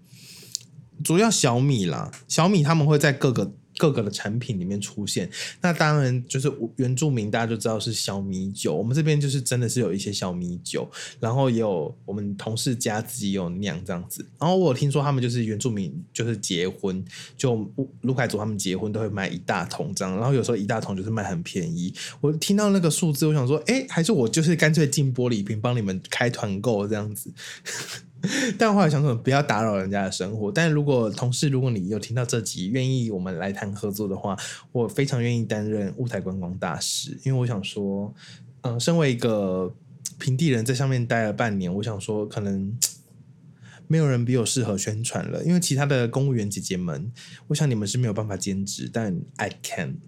[1.04, 3.54] 主要小米啦，小米他们会在各个。
[3.76, 8.74] 各个的产品里面出现，那当然就是原住民，大家就知道是小米酒。
[8.74, 10.88] 我们这边就是真的是有一些小米酒，
[11.20, 14.26] 然后也有我们同事家自己有酿这样子。
[14.38, 17.04] 然后我听说他们就是原住民，就是结婚，
[17.36, 17.70] 就
[18.02, 21.92] 卢凯祖他们结婚都会买一大桶这样，然后有时候一大桶就是卖很便宜。
[22.20, 27.30] 我听到那个数字，我想说，哎，还是我就是干脆进玻璃瓶帮你们开团购这样子。
[28.58, 30.50] 但后来想说，不要打扰人家的生活。
[30.50, 34.36] 但如果同事，如果你有听到这集，愿意我们来谈合作的话，
[34.72, 37.18] 我非常愿意担任舞台观光大使。
[37.24, 38.14] 因为我想说，
[38.62, 39.74] 嗯，身为一个
[40.18, 42.76] 平地人，在上面待了半年，我想说，可能
[43.88, 45.44] 没有人比我适合宣传了。
[45.44, 47.12] 因为其他的公务员姐姐们，
[47.48, 49.98] 我想你们是没有办法兼职，但 I can，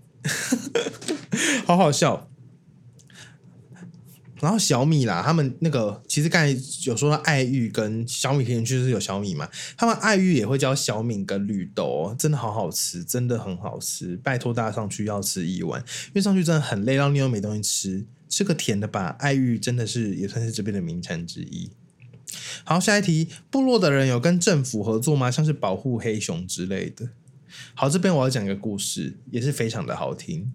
[1.66, 2.28] 好好笑。
[4.40, 19.16] 然后小米啦，他们那个其实刚才有说爱玉跟小米甜甜圈是有小米嘛，他们爱玉也会叫小米跟绿豆，真的好好吃，真的很好吃，拜托大家上去要吃一碗，因为上去真的很累，让你又没东西吃，吃个甜的吧。
[19.18, 21.70] 爱玉真的是也算是这边的名产之一。
[22.64, 25.30] 好，下一题，部落的人有跟政府合作吗？
[25.30, 27.08] 像是保护黑熊之类的。
[27.74, 30.52] 好，这边我要讲一个故事，也是非常的好听。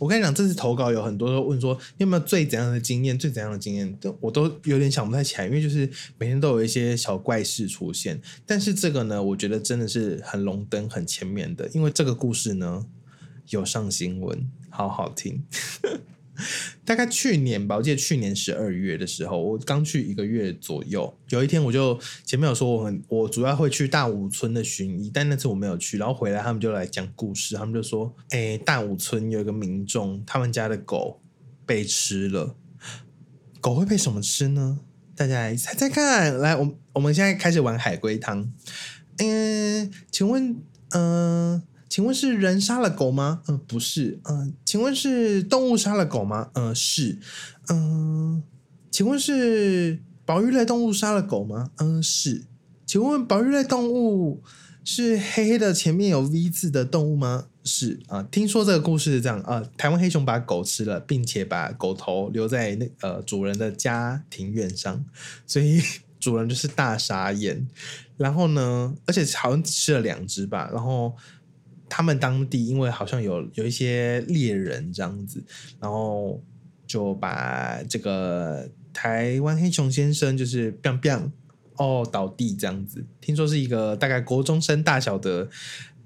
[0.00, 3.18] 我跟你讲，这次投稿有很多都问说，你有没有最怎样的经验？
[3.18, 3.94] 最怎样的经验？
[4.00, 8.18] 都我都有点想不太起来，因为就是每天都有一些小怪事出现。
[8.46, 12.86] 但是这个呢，我觉得真的是很龙灯很前面的，因为这个故事呢
[13.50, 15.44] 有上新闻，好好听。
[16.84, 21.16] 大概去年吧，我记得去年十二月的时候，我刚去一个月左右。
[21.28, 25.98] 有一天，我就前面有说我很，我主要会去大武村的巡医，但那次我没有去。
[25.98, 31.20] 然后回来，他们就来讲故事，他们就说：“哎，大武村有一个民众，他们家的狗
[31.64, 32.56] 被吃了。
[33.60, 34.80] 狗会被什么吃呢？
[35.14, 36.36] 大家来猜猜看。
[36.38, 38.52] 来，我我们现在开始玩海龟汤。
[39.18, 40.56] 嗯，请问，
[40.90, 43.42] 嗯。”请问是人杀了狗吗？
[43.48, 44.20] 嗯，不是。
[44.24, 46.50] 嗯，请问是动物杀了狗吗？
[46.54, 47.18] 嗯，是。
[47.68, 48.44] 嗯，
[48.92, 51.72] 请问是保育类动物杀了狗吗？
[51.78, 52.44] 嗯，是。
[52.86, 54.40] 请问保育类动物
[54.84, 57.46] 是黑黑的前面有 V 字的动物吗？
[57.64, 57.98] 是。
[58.06, 65.04] 啊，听说这个故事是这样啊，台湾黑熊把狗吃了，并且把狗头留在那呃主人的家庭院上，
[65.44, 65.82] 所以
[66.20, 67.66] 主人就是大傻眼。
[68.16, 71.16] 然后呢，而且好像吃了两只吧，然后。
[71.90, 75.44] 他们当地因为好像有有一些猎人这样子，
[75.78, 76.40] 然后
[76.86, 81.30] 就把这个台湾黑熊先生就是 biang biang
[81.76, 83.04] 哦倒地这样子。
[83.20, 85.48] 听说是一个大概国中生大小的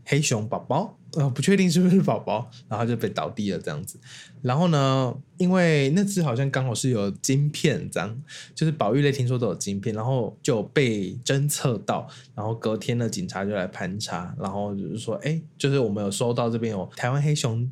[0.04, 3.98] 黑熊宝宝呃，不确定是不是宝宝， 然后就被倒地了这样子。
[4.42, 8.14] 然后呢，因为那只好像刚好是有晶片，这样
[8.55, 17.66] 就是保育类听说都有晶片，然后就被侦测到，然后隔天呢，警察就来盘查，然后就是说，哎，就是我们有收到这边有台湾黑熊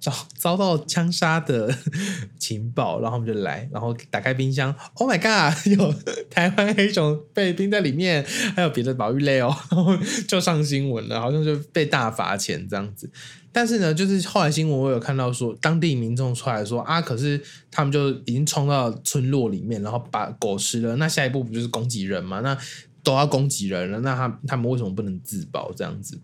[0.00, 1.72] 遭遭到枪杀的
[2.40, 5.94] 情报，然后我们就来，然后打开冰箱，Oh my God， 有
[6.28, 8.24] 台湾黑熊被冰在里面，
[8.56, 13.10] 还有别的保育类哦，然后就上新闻了，好像就被大罚钱这样子。
[13.52, 20.94] 但是呢，就是后来新闻我有看到说，当地民众出来说啊，可是他们就已经冲到村落里面，然后把狗吃了。
[20.96, 22.40] 那下一步不就是攻击人吗？
[22.40, 22.56] 那
[23.02, 25.72] 都要攻击人了，那他他们为什么不能自保？
[25.72, 26.20] 这样子，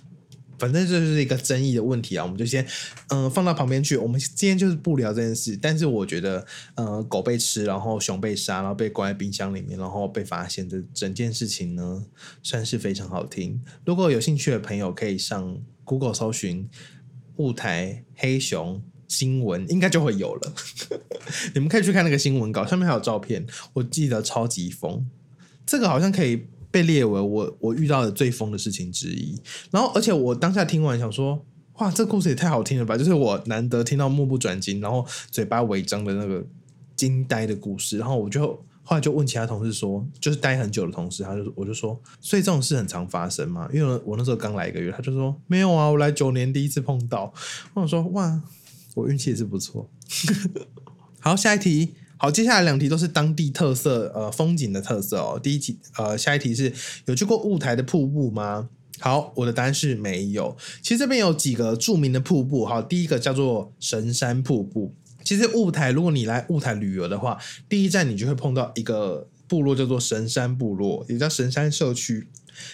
[0.58, 2.24] 反正这就是一个争议的问题啊。
[2.24, 2.66] 我们就先
[3.08, 3.96] 嗯放到旁边去。
[3.96, 5.58] 我们今天就是不聊这件事。
[5.60, 12.04] 但是我觉得，呃，狗被吃，然后熊被杀，然后被关在冰箱里面，然后被发现的整件事情呢，
[12.42, 13.60] 算是非常好听。
[13.84, 16.68] 如果有兴趣的朋友，可以上 Google 搜寻。
[17.38, 20.54] 雾台黑熊新闻应该就会有了，
[21.52, 23.46] 你们可以去看那个新闻稿，上面还有照片。
[23.74, 25.06] 我记得超级疯，
[25.66, 29.40] 这个好像可以被列为我我遇到的最疯的事情之一。
[29.70, 31.42] 然后，而且我当下听完想说，
[31.78, 32.98] 哇，这故事也太好听了吧！
[32.98, 36.44] 就是我难得听到目不转睛，然后嘴巴违章的那个
[36.94, 37.96] 惊呆的故事。
[37.96, 38.62] 然后我就。
[38.88, 43.68] 后来就问其他同事说，就是待很久的同事，他就我就说，所以这种事很常发生嘛？
[43.74, 47.34] 因为我那时候刚来一个月，他就说没有啊，我来九年第一次碰到。
[47.74, 48.40] 我想说哇，
[48.94, 49.90] 我运气也是不错。
[51.18, 51.94] 好，下一题。
[52.18, 55.38] 好，接下来两题都是当地特色，呃，风景的特色哦。
[55.42, 56.72] 第一题，呃，下一题是
[57.04, 58.68] 有去过雾台的瀑布吗？
[58.98, 60.56] 好，我的答案是没有。
[60.80, 64.94] 其实这边有几个著名的瀑布，好，第一个叫做神山瀑布。
[65.22, 72.28] 其实雾台，如果你来雾台旅游的话，第一站你就会碰到一个部落，叫做神山部落，也叫神山社区。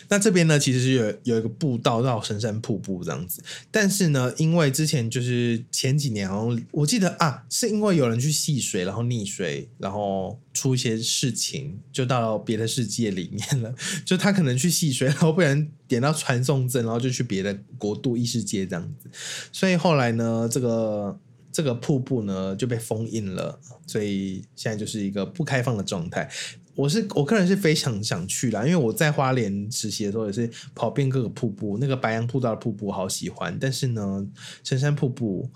[0.09, 3.43] 那这边呢，其实是有有一个步道到神山瀑布这样子。
[3.71, 13.75] 但是呢，因为之前就是前几年，好像我记得啊，是因为有人去戏水，然后溺水，然后出一些事情，就到别的世界里面了。
[14.05, 19.11] 就他可能去戏水，然后不然点到传送阵，然后就去别的国度异世界这样子。
[19.53, 21.19] 所以后来呢，这个。
[21.55, 26.27] 这个瀑布呢就被封印了，所以现在就是一个不开放的状态。
[26.75, 34.27] 我是我个人是非常想去啦，因为我在花莲实习的时候也是跑遍各个瀑布，那个白杨瀑道的瀑布好喜欢，但是呢，
[34.65, 35.51] 深山瀑布，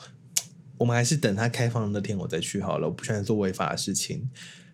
[0.76, 4.28] 我们还是等它开放的那天我再去好了，我不喜欢做违法的事情。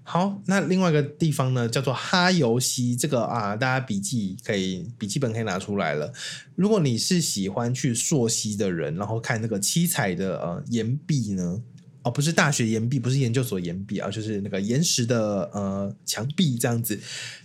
[0.05, 6.13] 好，那另外一个地方呢，叫做哈游溪，这个啊，大家笔记可以笔记本可以拿出来了。
[6.57, 11.63] 如果你是喜欢去溯溪的人，然后看那个七彩的呃岩壁呢，
[12.03, 16.99] 哦，不是大学岩壁，不是研究所岩壁啊，就是那个岩石的呃墙壁这样子，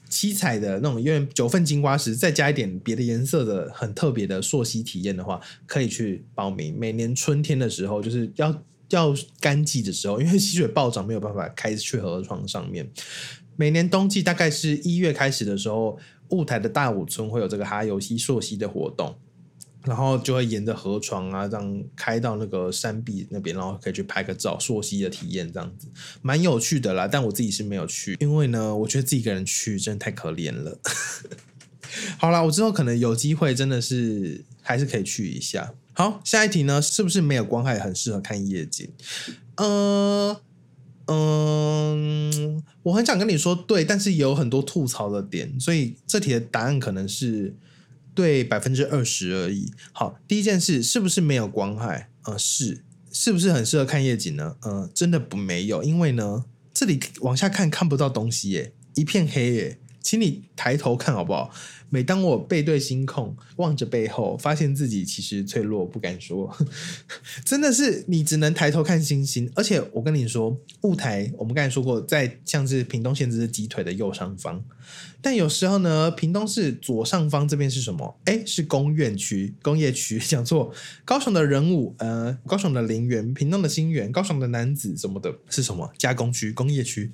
[0.09, 6.77] 七彩的那种，因为九份金瓜石，再加一点别的颜色的很特别的溯溪体验的话，可以去报名。
[6.77, 8.63] 每年春天的时候，就是要。
[8.91, 12.89] 要干季的时候，因为溪水暴涨，没有办法开去河床上面。
[13.57, 19.13] 每年冬季大概是一月开始的时候，雾台的大武村会有这个哈游溪溯溪的活动，
[19.87, 25.87] 然后就会沿着河床啊，这样开到那个山壁那边，然后可以去拍个照，溯溪的体验这样子，
[26.21, 27.07] 蛮有趣的啦。
[27.07, 30.77] 但我自己是没有去，因为呢，我觉得自己一个人去真的太可怜了。
[32.19, 35.73] 好啦，我之后可能有机会，真的是还是可以去一下。
[35.93, 36.81] 好，下一题呢？
[36.81, 38.89] 是不是没有光害很适合看夜景？
[39.55, 40.35] 嗯
[41.07, 47.55] 嗯，我很想跟你说对，但是有很多吐槽的点，所以这题的答案可能是
[48.17, 49.71] 对百分之二十而已。
[49.91, 52.09] 好，第一件事是不是没有光害？
[52.23, 54.55] 呃，是，是不是很适合看夜景呢？
[54.63, 61.53] 呃，真的不没有，因为呢，这里往下看看不到东西耶，一片黑耶，请你抬头看好不好？
[61.89, 66.55] 每当我背对星空，望着背后，发现自己其实脆弱，不敢说。
[67.45, 69.49] 真的是你只能抬头看星星。
[69.55, 74.63] 而且我跟你说，雾台我们刚才说过，在像是屏东县这是鸡腿的右上方，
[75.21, 78.19] 但有时候呢，屏东市左上方这边是什么？
[78.25, 80.19] 哎，是工业区、工业区。
[80.27, 80.73] 讲错，
[81.05, 85.91] 高雄的人武，呃，高雄的林园，屏东的新园，高雄的男子什么的，是什么？
[85.97, 87.11] 加工区、工业区。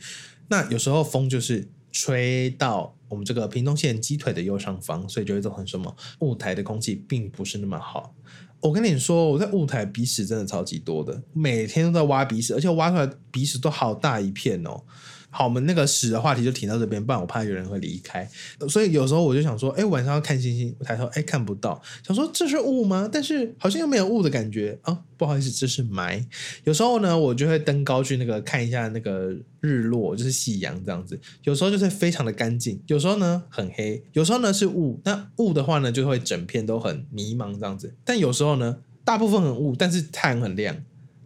[0.49, 2.93] 那有时候风就是吹到。
[3.07, 5.95] 我们这个屏东县鸡腿的右上方，所以就会造成什么？
[6.21, 8.15] 雾台的空气并不是那么好。
[8.59, 14.83] 我跟你说，我在雾台鼻屎真的超级多的，每天都在挖鼻屎，而且挖出来鼻屎都好大一片哦。
[15.33, 18.29] 好，我们那个屎的话题就停到这边，不然我怕有人会离开。
[18.69, 23.09] 所以有时候我就想说，哎，晚上要看星星，我抬头，哎，看不到，想说这是雾吗？
[23.11, 24.93] 但是好像又没有雾的感觉啊。
[25.17, 26.21] 不不好意思，这是霾。
[26.65, 31.17] 有时候呢，我就会登高去那个看一下那个日落，就是夕阳这样子。
[31.43, 34.99] 有时候就是非常的干净，有时候呢很黑，有时候呢是雾。
[35.05, 37.95] 那雾的话呢，就会整片都很迷茫这样子。
[38.03, 40.75] 但有时候呢，大部分很雾，但是太阳很亮。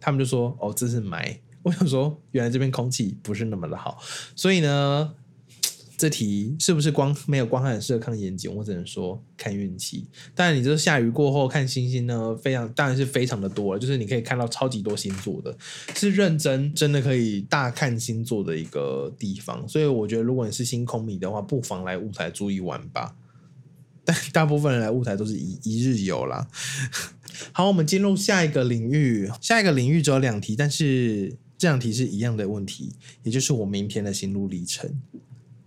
[0.00, 1.38] 他们就说：“哦，这是霾。”
[1.68, 3.98] 我想说，原来这边空气不是那么的好，
[4.34, 5.14] 所以呢。
[6.00, 8.54] 这题是不是光没有光很适合看眼睛？
[8.54, 10.06] 我只能说看运气。
[10.32, 13.80] 当然，你这下雨过后看星星呢，非常当然是非常的多了。
[13.80, 15.52] 就是你可以看到超级多星座的，
[15.96, 19.68] 是认真真的可以大看星座的一个地方。
[19.68, 23.16] 所以我觉得，如果你是星空迷的话，不妨来雾台住一晚吧。
[24.04, 26.46] 但大部分人来雾台都是一一日游啦。
[27.50, 29.28] 好，我们进入下一个领域。
[29.40, 32.94] 下一个领域只有两题，但是这两题是一样的问题，
[33.24, 35.02] 也就是我明天的心路历程。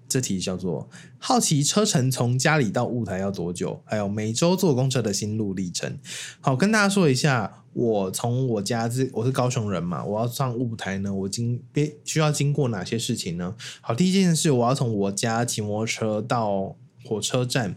[0.07, 3.81] 这题叫做好奇车程从家里到雾台要多久？
[3.85, 5.97] 还有每周坐公车的心路历程。
[6.41, 13.55] 好，跟大家说一下，我从我家这我是高雄人嘛，我要上雾台呢，我经必需要经过哪些事情呢？
[13.79, 16.75] 好，第一件事，我要从我家骑摩托车到
[17.05, 17.73] 火车站，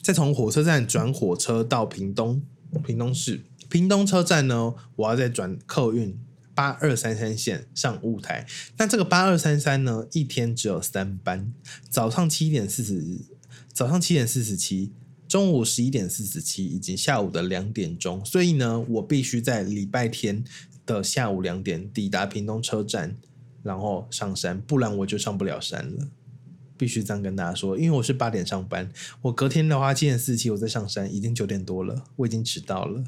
[0.00, 2.42] 再从火车站转火车到屏东
[2.84, 6.16] 屏东市，屏东车站呢，我要再转客运。
[6.56, 8.46] 八二三三线上雾台，
[8.78, 11.52] 那这个八二三三呢，一天只有三班，
[11.90, 13.20] 早上七点四十，
[13.74, 14.90] 早上七点四十七，
[15.28, 20.42] 中午十一点四十七，以及下午的两点钟，所以呢，我必须在礼拜天
[20.86, 23.14] 的下午两点抵达屏东车站，
[23.62, 26.08] 然后上山，不然我就上不了山了。
[26.76, 28.88] 必须这样跟大家说，因为我是八点上班，
[29.22, 33.02] 我隔天的话七点四十七我在上山，已经九点多了，我已经迟到了，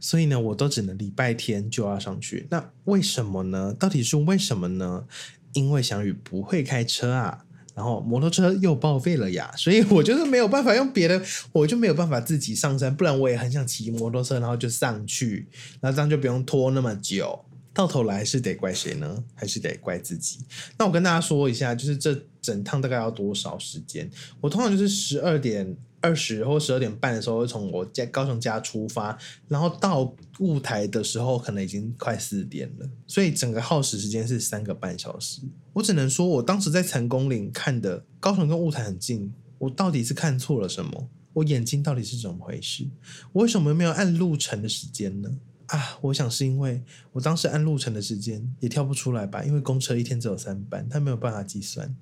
[0.00, 2.46] 所以呢，我都只能礼拜天就要上去。
[2.50, 3.74] 那为什么呢？
[3.78, 5.04] 到底是为什么呢？
[5.52, 15.48] 因为翔宇不会开车啊，然后摩托车又报废了呀，所以我就是没有办法用别的，我就没有办法自己上山，不然我也很想骑摩托车，然后就上去，
[15.80, 17.44] 那这样就不用拖那么久。
[17.72, 19.24] 到头来是得怪谁呢？
[19.34, 20.38] 还是得怪自己？
[20.78, 22.14] 那我跟大家说一下，就是这
[22.44, 24.10] 整趟大概要多少时间？
[24.42, 32.86] 我通常就是十二点二十或十二点半的时候，从我家高雄家出发，然后到雾台的时候，可能已经快四点了。
[33.06, 35.40] 所以整个耗时时间是三个半小时。
[35.72, 41.08] 我只能说，我当时在成功岭看的高雄跟雾台很近，我到底是看错了什么？
[41.32, 42.86] 我眼睛到底是怎么回事？
[43.32, 45.30] 我为什么没有按路程的时间呢？
[45.68, 51.96] 啊，我想是因为我当时按路程的时间也跳不出来吧，因为公车一天只有三班，他没有办法计算。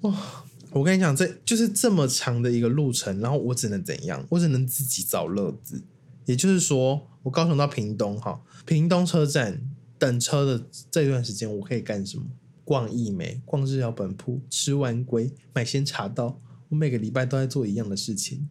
[0.00, 4.26] 哇， 我跟你讲，这就是这么长的一个路程，然后我只能怎样？
[4.30, 5.82] 我只能自己找乐子。
[6.26, 9.60] 也就是说，我高雄到屏东，哈，屏东车站
[9.98, 12.24] 等车的这段时间，我可以干什么？
[12.64, 16.40] 逛艺美，逛日料本铺，吃完龟，买鲜茶道。
[16.70, 18.48] 我每个礼拜都在做一样的事情。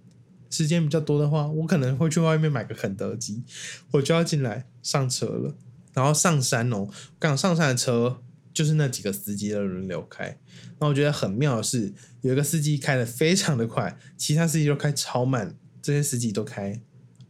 [0.51, 3.41] 时间比较多的话，我可能会去外面买个肯德基，
[3.89, 5.55] 我就要进来上车了，
[5.93, 6.87] 然后上山哦。
[7.17, 8.21] 刚上山的车
[8.53, 10.37] 就是那几个司机的轮流开。
[10.79, 16.81] 那我觉得很妙的是，有一个司机开的非常的快，其他司机都开超慢，这些司机都开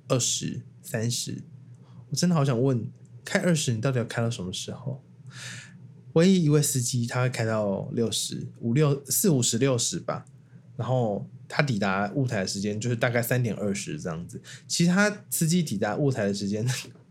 [0.07, 1.43] 二十三十。
[2.09, 2.87] 我真的好想问，
[3.23, 5.01] 开二十你到底要开到什么时候？
[6.13, 10.25] 唯一一位司机他会开到六十五六四五十六十吧，
[10.75, 11.27] 然后。
[11.55, 16.65] 他抵达雾台的时间就是大概三点二十这样子，其他司机抵达雾台的时间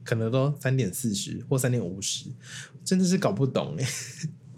[0.05, 2.27] 可能都三点四十或三点五十，
[2.85, 3.87] 真的是搞不懂哎。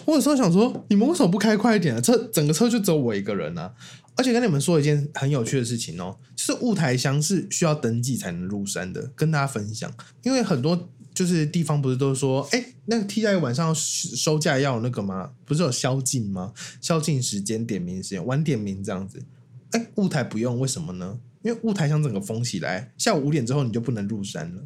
[0.06, 2.00] 我有时候想说，你们为什么不开快一点啊？
[2.00, 3.74] 车整个车就只有我一个人啊！
[4.16, 9.90] 而且跟你们说一件很有趣的事情哦，就是雾台乡是需要登记才能入山的，跟大家分享。
[10.22, 15.30] 因为很多就是地方不是都说，哎，那个 T 在晚上收价要那个吗？
[15.46, 16.52] 不是有宵禁吗？
[16.82, 19.22] 宵禁时间、点名时间、晚点名这样子。
[19.70, 21.18] 哎，雾台不用，为什么呢？
[21.42, 24.62] 因为雾台想整个封起来，下午五点之后你就不能入山了。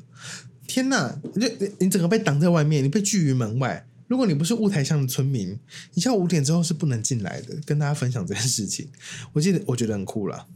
[0.68, 1.48] 天哪，你就
[1.81, 3.85] 你整个被挡在外面，你被拒于门外。
[4.07, 5.59] 如果你不是雾台乡的村民，
[5.94, 7.57] 你下午五点之后是不能进来的。
[7.66, 8.88] 跟大家分享这件事情，
[9.33, 10.46] 我记得我觉得很酷了。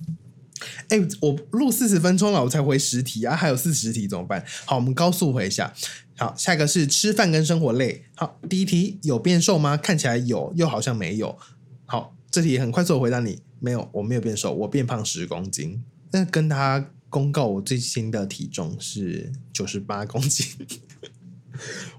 [0.90, 4.44] 哎，我录四十分钟了，我才回十题啊，还有四十题怎么办？
[4.64, 5.72] 好，我们高速回一下。
[6.16, 8.04] 好，下一个是吃饭跟生活类。
[8.14, 9.76] 好，第一题有变瘦吗？
[9.76, 11.36] 看起来有，又好像没有。
[11.84, 13.42] 好，这题很快速的回答你。
[13.58, 15.82] 没有，我没有变瘦，我变胖十公斤。
[16.12, 20.46] 那跟他公告我最新的体重是九十八公斤。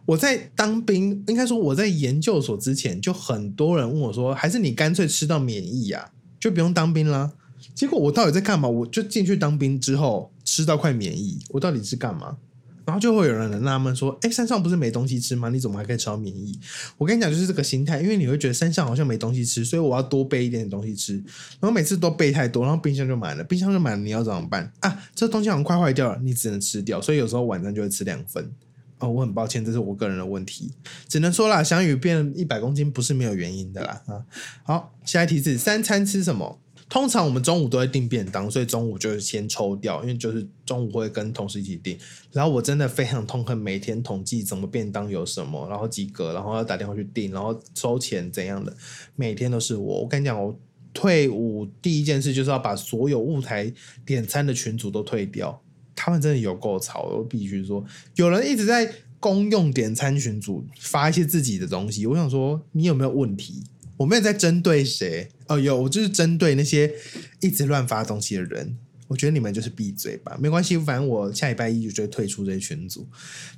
[0.05, 7.33] 我在当兵，应该说我在研究所之前，就很多人问我说：“还是你干脆吃到免疫啊，就不用当兵啦。”
[7.75, 8.67] 结果我到底在干嘛？
[8.67, 12.37] 我就进去当兵之后吃到快免疫，我到底是干嘛？
[12.85, 15.49] 然后就会有人很纳闷说：“哎，山上不是没东西吃吗？
[15.49, 16.57] 你怎么还可以吃到免疫？”
[16.97, 21.13] 我跟你讲，就是这个心态，因为你会觉得山上好像没东西吃，所以我要多备一点点东西吃。
[21.13, 25.03] 然后每次都备太多，然后冰箱就满了，冰箱就满了，你要怎么办啊？
[25.15, 27.01] 这东西好像快坏掉了，你只能吃掉。
[27.01, 28.51] 所以有时候晚上就会吃两份。
[28.99, 30.71] 哦，我很抱歉，这是我个人的问题，
[31.09, 34.01] 只能说啦，翔宇变一百公斤不是没有原因的啦。
[34.05, 34.23] 啊，
[34.63, 36.59] 好，下一题是三餐吃什么？
[36.93, 41.97] 通常我们中午都会订便当，所以中午就是先抽掉，因为就是中午会跟同事一起订。
[42.31, 48.71] 然后我真的非常痛恨每天统计怎么便当有什么，然后几个，然后要打电话去订，然后收钱怎样的，
[49.15, 50.01] 每天都是我。
[50.01, 50.55] 我跟你讲，我
[50.93, 53.73] 退伍第一件事就是要把所有舞台
[54.05, 55.59] 点餐的群组都退掉，
[55.95, 57.83] 他们真的有够吵，我必须说，
[58.17, 63.63] 有人一直在公用点餐群组发一些自己的东西，我想说你有没有问题？
[64.03, 66.93] 我没有在针对谁哦，有我就是针对那些
[67.39, 68.77] 一直乱发东西的人。
[69.07, 73.07] 我觉得你们就是闭嘴吧，没关系，反正我下礼拜一就会退出这些群组。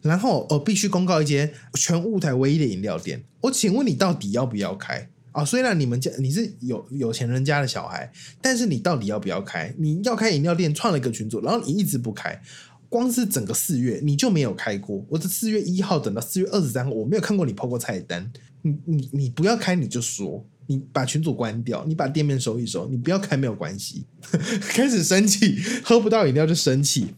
[0.03, 3.23] 然后我必须公告一间全雾台唯一的饮料店。
[3.41, 5.43] 我请问你到底要不要开啊？
[5.43, 9.73] 虽然你们家你是有有钱人家的小孩，但是你到底要不要开？
[9.79, 12.39] 你要开饮料店，创了一个群组，然后你一直不开。
[12.87, 18.31] 光是整个四月你就没有开过，我的四月一号等到四月二十三号，我没有看过你抛过菜单。
[18.65, 24.03] 你你你不要开你就说，你把群主关掉，你把店面收一收，你不要开没有关系。
[24.67, 27.13] 开始生气，喝不到饮料就生气，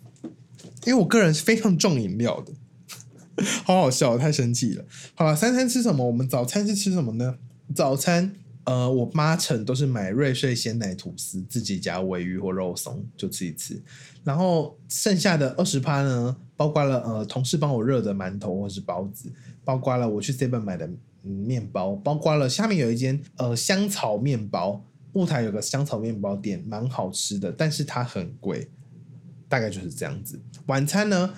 [0.86, 2.52] 因为我个人是非常重饮料的，
[3.64, 4.84] 好好笑，太生气了。
[5.16, 6.06] 好了，三餐吃什么？
[6.06, 7.38] 我们早餐是吃什么呢？
[7.74, 8.34] 早餐
[8.66, 13.82] 呃，我八成都是买瑞穗鲜奶吐司，自己加尾鱼或肉松就吃一次，
[14.26, 19.32] 然后剩下的二十趴呢，包括了呃同事帮我热的馒头或是包子，
[19.64, 20.89] 包括了我去 seven 买的。
[21.28, 28.69] 面包包括了，下面有一间呃香草面包，雾台有个香草面包店，蛮好吃的，但是它很贵，
[29.49, 30.39] 大概就是这样子。
[30.67, 31.34] 晚餐呢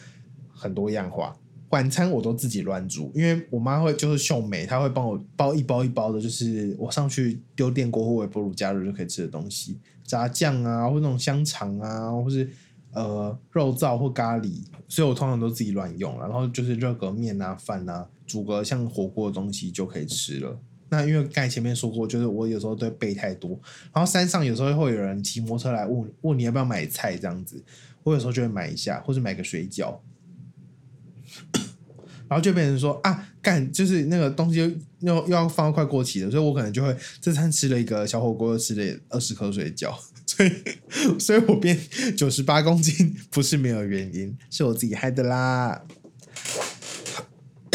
[0.50, 1.36] 很多样化，
[1.70, 12.50] 晚餐我都自己乱煮，因为我妈会就是秀美，她会帮我包一包一包的，就是我上去丢电锅或微波炉加热就可以吃的东西，炸酱啊，或那种香肠啊，或是
[12.94, 18.08] 呃肉燥或咖喱，所以我通常都自己乱用，然后就是热个面啊饭啊。
[18.30, 20.62] 煮个像火锅的东西就可以吃了。
[20.92, 23.60] 那因为刚才前面说过，就是我有时候都备太多，
[23.94, 27.64] 然后山上有时候会有人骑摩托车来问问你要不要买菜这样子，
[28.04, 30.00] 我有时候就会买一下，或者买个水饺，
[32.28, 34.60] 然后就变成说啊，干就是那个东西
[35.02, 41.80] 又又要放到快过期了，所以我可能就会这餐吃了一个小火锅，又吃了二十颗水饺， 所以所以我变
[42.18, 45.86] 九十八公斤不是没有原因，是我自己害的啦。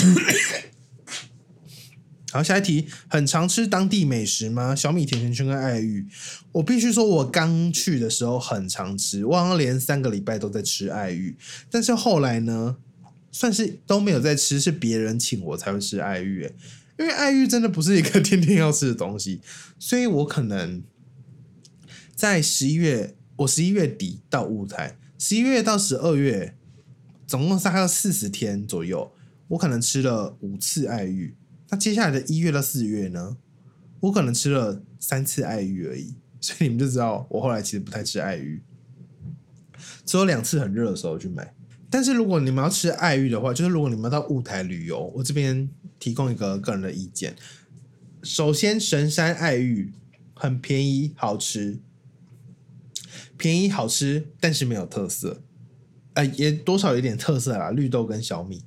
[2.33, 4.75] 好，下一题，很常吃当地美食吗？
[4.75, 6.05] 小米甜甜圈跟爱玉，
[6.51, 11.37] 我必须说，我刚去的时候很常吃，我好像连三个礼拜都在吃爱玉。
[11.71, 12.77] 但是后来呢，
[13.31, 16.51] 算是都没有在吃，是别人请我才会吃爱玉。
[16.99, 19.41] 因为爱玉真的不是一个天天要吃的东西，
[19.79, 20.83] 所以我可能
[22.17, 26.57] 在十一月，我十一月底到舞台，十一月到十二月，
[27.29, 29.13] 总共大概四十天左右。
[29.49, 31.37] 我可能吃了五次爱玉，
[31.69, 33.37] 那接下来的一月到四月呢？
[34.01, 38.63] 我可能吃了三次爱玉而已，所以你们就知道我后来其实不太吃爱玉，
[40.05, 41.55] 只有两次很热的时候去买。
[41.89, 45.69] 但是如果你们要吃爱玉的话，就是如果你们到雾台旅游，我这边
[45.99, 47.37] 提供一个个人的意见。
[48.23, 49.93] 首先，神山爱玉
[50.35, 51.79] 很便宜，好吃，
[53.37, 55.43] 便宜好吃，但是没有特色。
[56.15, 58.65] 呃，也多少有点特色啦，绿豆跟小米。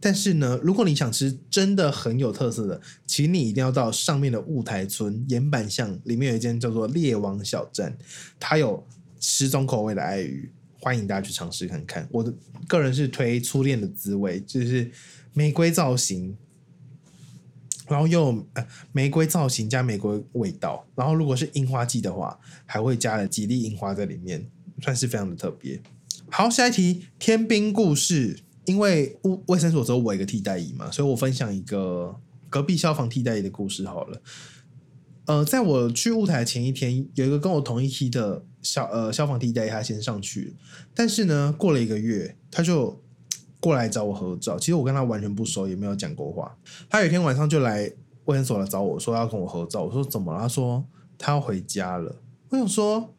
[0.00, 7.98] 但是呢，如果你想吃真的很有特色的，请你一定要到上面的雾台村岩板巷里面有一间叫做猎王小站，
[8.38, 8.86] 它有
[9.18, 12.08] 十种口味的爱鱼，欢迎大家去尝试看看。
[12.12, 12.32] 我的
[12.68, 14.88] 个人是推初恋的滋味，就是
[15.32, 16.36] 玫瑰造型，
[17.88, 24.48] 然后又呃玫瑰造型加玫瑰味道，然后如果是樱花季的话，还会加了几粒樱花在里面，
[24.80, 25.82] 算是非常的特别。
[26.30, 28.38] 好，下一题，天兵故事。
[28.68, 32.14] 因为卫卫生所只有我一个替代役嘛，所以我分享一个
[32.50, 34.20] 隔壁消防替代役的故事好了。
[35.24, 40.54] 呃，在我去雾台前一天，有一个跟我同一期的消呃消防替代役，他先上去，
[40.94, 43.02] 但是呢，过了一个月，他就
[43.58, 44.58] 过来找我合照。
[44.58, 46.54] 其实我跟他完全不熟，也没有讲过话。
[46.90, 47.90] 他有一天晚上就来
[48.26, 50.40] 卫生所来找我说要跟我合照，我说怎么了？
[50.40, 50.84] 他说
[51.16, 52.16] 他要回家了。
[52.50, 53.14] 我想说，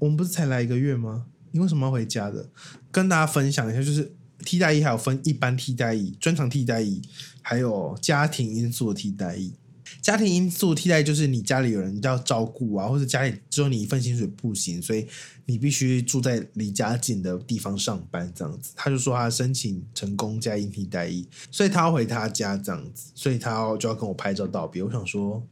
[0.00, 1.26] 我们不是才来一个月吗？
[1.52, 2.48] 你为什么要回家的？
[2.90, 4.12] 跟大家分享一下，就是。
[4.48, 7.02] 替代役还有分一般替代役、专长替代役，
[7.42, 9.52] 还有家庭因素的替代役。
[10.00, 15.06] 家庭因素替代就是你家里有人要照顾啊，或者家里只有你一份薪水不行，所以
[15.44, 18.72] 你必须住在离家近的地方上班这样子。
[18.74, 24.82] 他就说他申请成功加因替代役，所以他要回他家这样子，所以他要就要跟我拍照道别。
[24.82, 25.42] 我想说，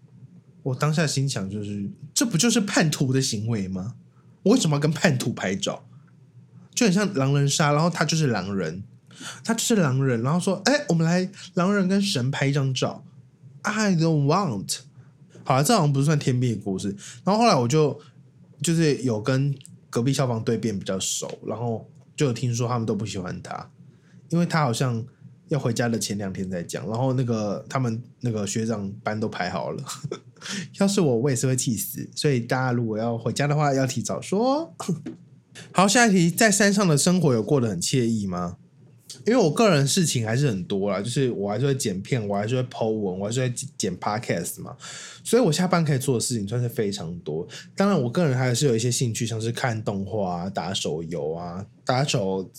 [0.62, 3.96] 我当下心想就是，这不就是叛徒的行为吗？
[4.44, 5.84] 我为什么要跟叛徒拍照？
[6.76, 8.84] 就很像狼人杀，然后他就是狼人。
[9.42, 13.02] 他就是狼人，然后说：“哎，我们来狼人跟神拍一张照。”
[13.62, 14.80] I don't want。
[15.42, 16.94] 好了，这好像不算天命的故事。
[17.24, 17.98] 然后后来我就
[18.60, 19.56] 就是有跟
[19.88, 23.70] 隔壁消防队变比较熟，然后就有听说他们都不喜欢他，
[24.28, 25.02] 因为他好像
[25.48, 29.82] 要回家的前两天在讲，然后那个他们那个学长班都排好了。
[30.78, 32.06] 要是我，我也是会气死。
[32.14, 34.74] 所以大家如果要回家的话，要提早说。
[35.72, 38.56] 好，下一题，在山上的生活有过得很惬意吗？
[39.24, 44.76] 因为我个人事情还是很多啦，就是我还是会剪片，我还是会 Po 文，我还是会剪 Podcast 嘛，
[45.24, 47.46] 所以我下班可以做的事情算是非常多。
[47.74, 52.50] 当然，我个人还是有一些兴趣，像是看动画啊、打手游啊、打手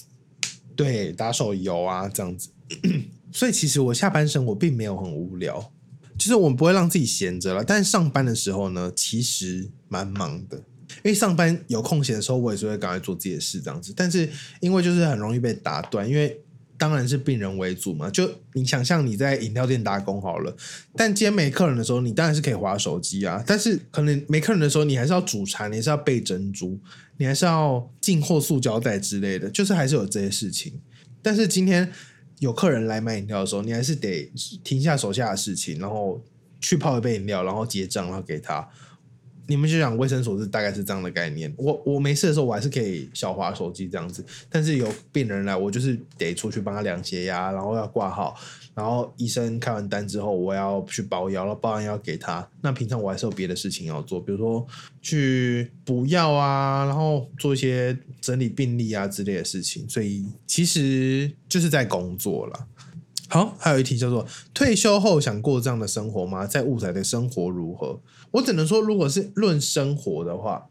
[0.75, 2.49] 对打手游啊这样子。
[3.31, 5.71] 所以其实我下班生活并没有很无聊，
[6.17, 7.63] 就是我们不会让自己闲着了。
[7.63, 10.63] 但上班的时候呢，其实蛮忙的。
[11.03, 13.93] 因为上班有空闲的时候，我也是会赶快做自己的事这样子。
[13.95, 14.29] 但是
[14.59, 16.39] 因为就是很容易被打断，因为
[16.77, 18.09] 当然是病人为主嘛。
[18.09, 20.55] 就你想象你在饮料店打工好了，
[20.95, 23.43] 但今天没客人的时候，你当然是可以划手机啊。
[23.45, 26.79] 但是可能没客人的时候，你还是要煮茶，你还是要备珍珠，
[27.17, 30.79] 你还是要进货塑胶袋之类的，就是还是有这些事情。
[31.21, 31.91] 但是今天
[32.39, 34.31] 有客人来买饮料的时候，你还是得
[34.63, 36.23] 停下手下的事情，然后
[36.61, 38.69] 去泡一杯饮料，然后结账，然后给他。
[39.47, 41.53] 你们就讲卫生所是大概是这样的概念。
[41.57, 44.23] 我我没事的时候，我还是可以小滑手机这样子。
[44.49, 48.35] 但是有病人来，我就是得出去帮他量血压，然后要挂号，
[48.75, 52.47] 然后医生开完单之后，我要去包药，然后包完药给他。
[52.61, 54.67] 那平常我还是有别的事情要做，比如说
[55.01, 59.87] 去补药啊，然后做一些整理病历啊之类的事情。
[59.87, 62.67] 所以其实就是在工作了。
[63.29, 66.47] 好，还有一题叫做退休后想过这样的生活吗？
[66.47, 67.99] 在雾台的生活如何？
[68.31, 70.67] 我只能说，如果是论生活的话，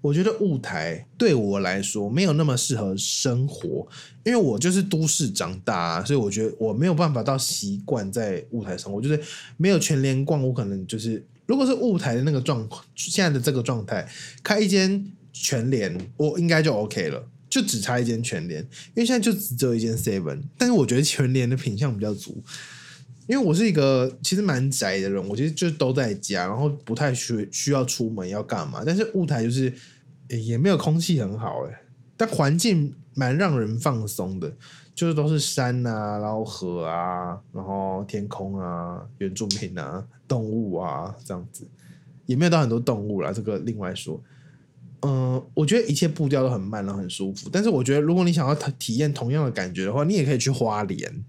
[0.00, 3.88] 我觉得雾台对我来说没有那么适合生活，
[4.24, 9.20] 因为我就是都市长大，啊所以我觉得我没有办法到习惯在雾台生活，就是
[9.56, 14.08] 没有全联逛，我可能就是如果是雾台的那个状况，现在的这个状态，
[14.44, 17.26] 开一间全联，我应该就 OK 了。
[17.48, 22.42] 就只差一间全联，因为现在就只有一间 Seven，但是我觉得全联的品相比较足。
[23.28, 28.84] 因为我是一个其实蛮宅的人，我其实就都在家，然后不太需需要出门要干嘛。
[28.86, 29.72] 但是雾台就是
[30.28, 31.82] 也没有空气很好哎，
[32.16, 34.52] 但环境蛮让人放松的，
[34.94, 41.66] 就是都是山啊，然后河啊，然后天空啊，原住民啊，动物啊这样子，
[42.26, 44.22] 也没有到很多动物啦，这个另外说。
[45.08, 47.48] 嗯，我觉得一切步调都很慢，然后很舒服。
[47.52, 51.24] 但是我觉得，如果你想要体体验同样的感觉的话，你也可以去花莲，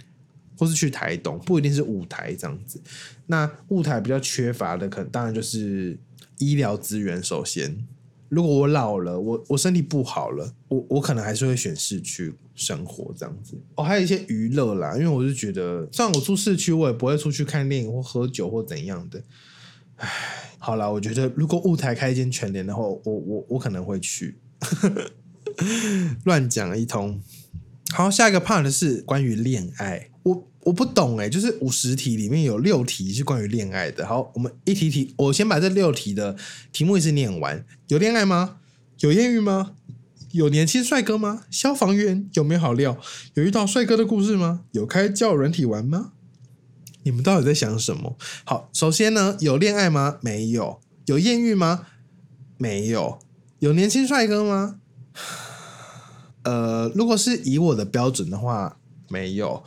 [0.58, 2.82] 或是去台东，不一定是舞台这样子。
[3.28, 5.96] 那舞台比较缺乏的，可能当然就是
[6.40, 7.22] 医疗资源。
[7.22, 7.78] 首先，
[8.30, 13.56] 如果我老了，我我身体不好了，我我可能还是会选市区生活这样子。
[13.76, 19.22] 哦，还有一些娱乐啦，因为我是觉得，虽然我住市区，我也不会出去看电影或喝酒或怎样的。
[19.98, 20.08] 唉。
[20.60, 24.40] 好了，我觉得如果雾台开一间全联的话，我我我可能会去。
[26.26, 27.22] 乱讲一通。
[27.92, 30.10] 好，下一个 part 是关于恋爱。
[30.24, 34.06] 我我不懂哎，就是五十题里面有六题是关于恋爱的。
[34.06, 36.36] 好，我们一题题，我先把这六题的
[36.72, 37.64] 题目一次念完。
[37.88, 38.58] 有恋爱吗？
[39.00, 39.74] 有艳遇吗？
[40.32, 41.44] 有年轻帅哥吗？
[41.50, 43.00] 消防员有没有好料？
[43.36, 44.66] 有遇到帅哥的故事吗？
[44.74, 46.12] 有开教人体玩吗？
[47.08, 48.18] 你们到底在想什么？
[48.44, 50.18] 好，首先呢，有恋爱吗？
[50.22, 50.82] 没有。
[51.06, 51.88] 有艳遇吗？
[52.58, 53.20] 没有。
[53.60, 54.82] 有年轻帅哥吗？
[56.44, 58.78] 呃，如果是以我的标准的话，
[59.08, 59.64] 没有。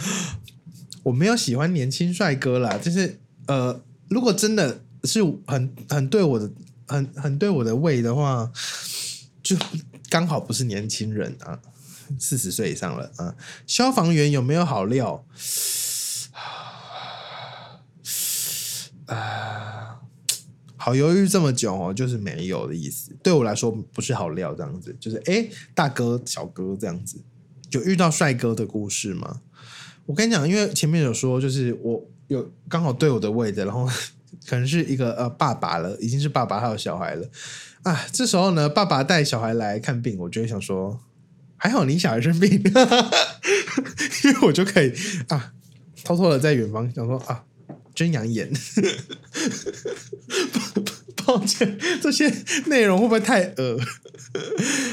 [1.04, 3.80] 我没有喜欢年轻帅哥啦，就是呃，
[4.10, 6.50] 如果真的是很很对我的
[6.86, 8.52] 很很对我的胃的话，
[9.42, 9.56] 就
[10.10, 11.58] 刚好不是年轻人啊，
[12.18, 13.34] 四十岁以上了啊。
[13.66, 15.24] 消防员有没有好料？
[19.06, 20.00] 啊，
[20.76, 23.16] 好犹豫这么久哦，就是没有的意思。
[23.22, 27.22] 对我来说不是好料，这样子就是哎，大哥小哥这样子，
[27.70, 29.40] 有遇到帅哥的故事吗？
[30.06, 33.88] 我跟你讲，因为前面有说，就是我有刚好对我的位置，然后
[34.46, 37.26] 可能是一个呃爸爸了，已经是爸爸还有小孩了
[37.82, 38.06] 啊。
[38.12, 41.00] 这时候呢，爸爸带小孩来看病，我就会想说，
[41.56, 42.50] 还好你小孩生病，
[44.24, 44.92] 因为我就可以
[45.28, 45.52] 啊，
[46.04, 47.44] 偷偷的在远方想说啊。
[47.94, 48.52] 真养眼。
[51.26, 52.30] 抱歉，这些
[52.66, 53.80] 内容会不会太恶？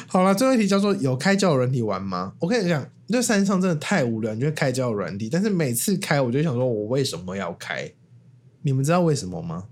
[0.07, 2.33] 好了，最后一题叫做有开交友软体玩吗？
[2.39, 7.91] 我跟你讲，这山上真的太无聊，你就开交友软体，但是每次开我就想说，我为什么要开？
[8.61, 9.65] 你们知道为什么吗？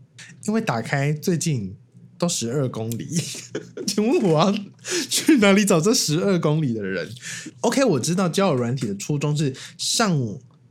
[0.47, 1.73] 因为打开最近
[2.17, 3.07] 都十二公里，
[3.87, 4.53] 请问我要
[5.09, 7.09] 去哪里找这十二公里的人
[7.61, 10.19] ？OK，我知道交友软体的初衷是上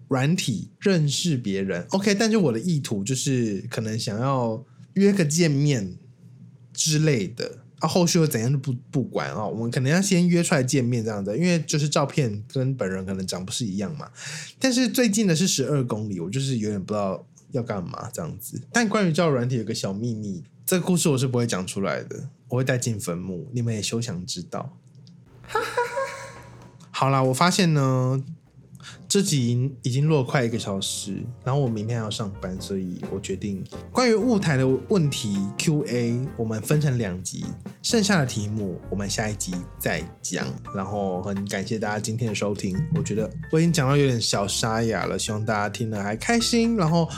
[0.09, 4.65] 软体认识别人，OK，但是我的意图就是可能想要。
[4.95, 5.97] 约个见面
[6.73, 9.47] 之类的啊，后续会怎样就不不管啊。
[9.47, 14.11] 我们可能要先约出来见面这样子，因为就是照片跟本人可能长不是一样嘛。
[14.59, 18.61] 但是最近的是十二公里，我就是有点不知道要干嘛这样子。
[18.73, 24.77] 但关于交友软体有个小秘密，这个故事我是不会讲出来的，我会带进坟墓，你们也休想知道。
[26.91, 28.25] 好啦，我发现呢。
[29.09, 37.47] 这集已经录了快一个小时，然后我明天要上班，所以我决定关于雾台的问题 Q&A，我们分成两集，
[37.83, 40.47] 剩下的题目我们下一集再讲。
[40.75, 46.77] 然后很感谢大家今天的收听，我觉得我已经讲到有点小沙哑了，希望大家听了还开心。
[46.77, 47.09] 然后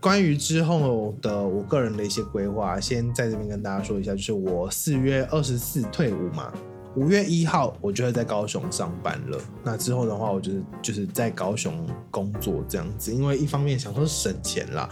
[0.00, 6.52] 关于之后的我个人的一些规划，先在这边跟大家说一下，就是我四月二十四退伍嘛。
[6.96, 9.38] 五月一号，我就会在高雄上班了。
[9.62, 13.12] 那之后的话，我就是就是在高雄工作这样子。
[13.12, 14.88] 因为一方面想说省钱啦，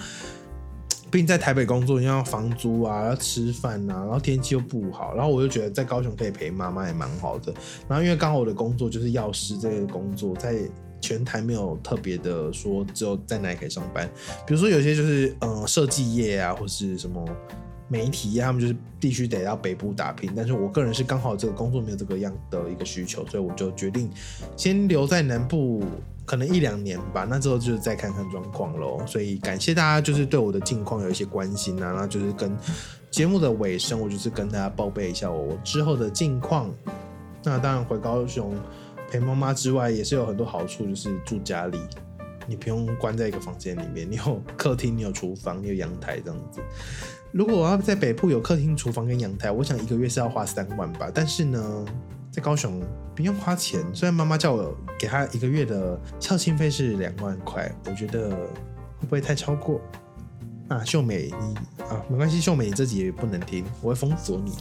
[1.10, 7.52] 毕竟在台北工作，你要房租啊，要吃饭啊，然后天气又不好，然后我就觉得在高雄可以陪妈妈也蛮好的。
[7.88, 10.56] 然后因为刚好我的工作就是药师这个工作，在
[11.00, 14.08] 全台没有特别的说只有在哪里可以上班。
[14.46, 17.26] 比如说有些就是嗯设计业啊，或是什么。
[17.88, 24.10] 媒体他们就是必须得到北部打拼，但是我个人是刚好这个工作没有这个样的一个需求，所以我就决定
[24.56, 25.84] 先留在南部，
[26.24, 27.24] 可能一两年吧。
[27.28, 29.00] 那之后就是再看看状况喽。
[29.06, 32.56] 所以感谢大家就是对我的近况有一些关心啊，然后就是跟
[33.10, 36.74] 节目的尾声，我就是跟大家报备一下我之后的近况。
[37.44, 38.52] 那当然回高雄
[39.08, 41.78] 陪妈妈之外，也是有很多好处，就是住家里，
[42.48, 46.60] 你不用关在一个房间里面，你有客厅，你有厨房，你有阳台这样子。
[47.36, 51.10] 如果我要在北部有客厅、厨房跟阳台，我想一个月是要花三万吧。
[51.12, 51.84] 但是呢，
[52.30, 52.80] 在高雄
[53.14, 53.84] 不用花钱。
[53.92, 59.78] 虽然妈妈叫我给她一个月的孝亲费是两万块，我觉得会不会太超过？
[60.68, 64.54] 啊，秀美，你啊，没关系，秀美，你这集也不能听，我会封锁你。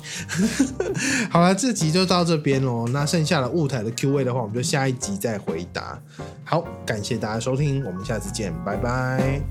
[1.32, 2.86] 好了，这集就到这边喽。
[2.90, 5.98] 那剩下的雾台的 Q&A 的话，我们就下一集再回答。
[6.44, 9.42] 好，感谢大家收听，我们下次见，拜拜。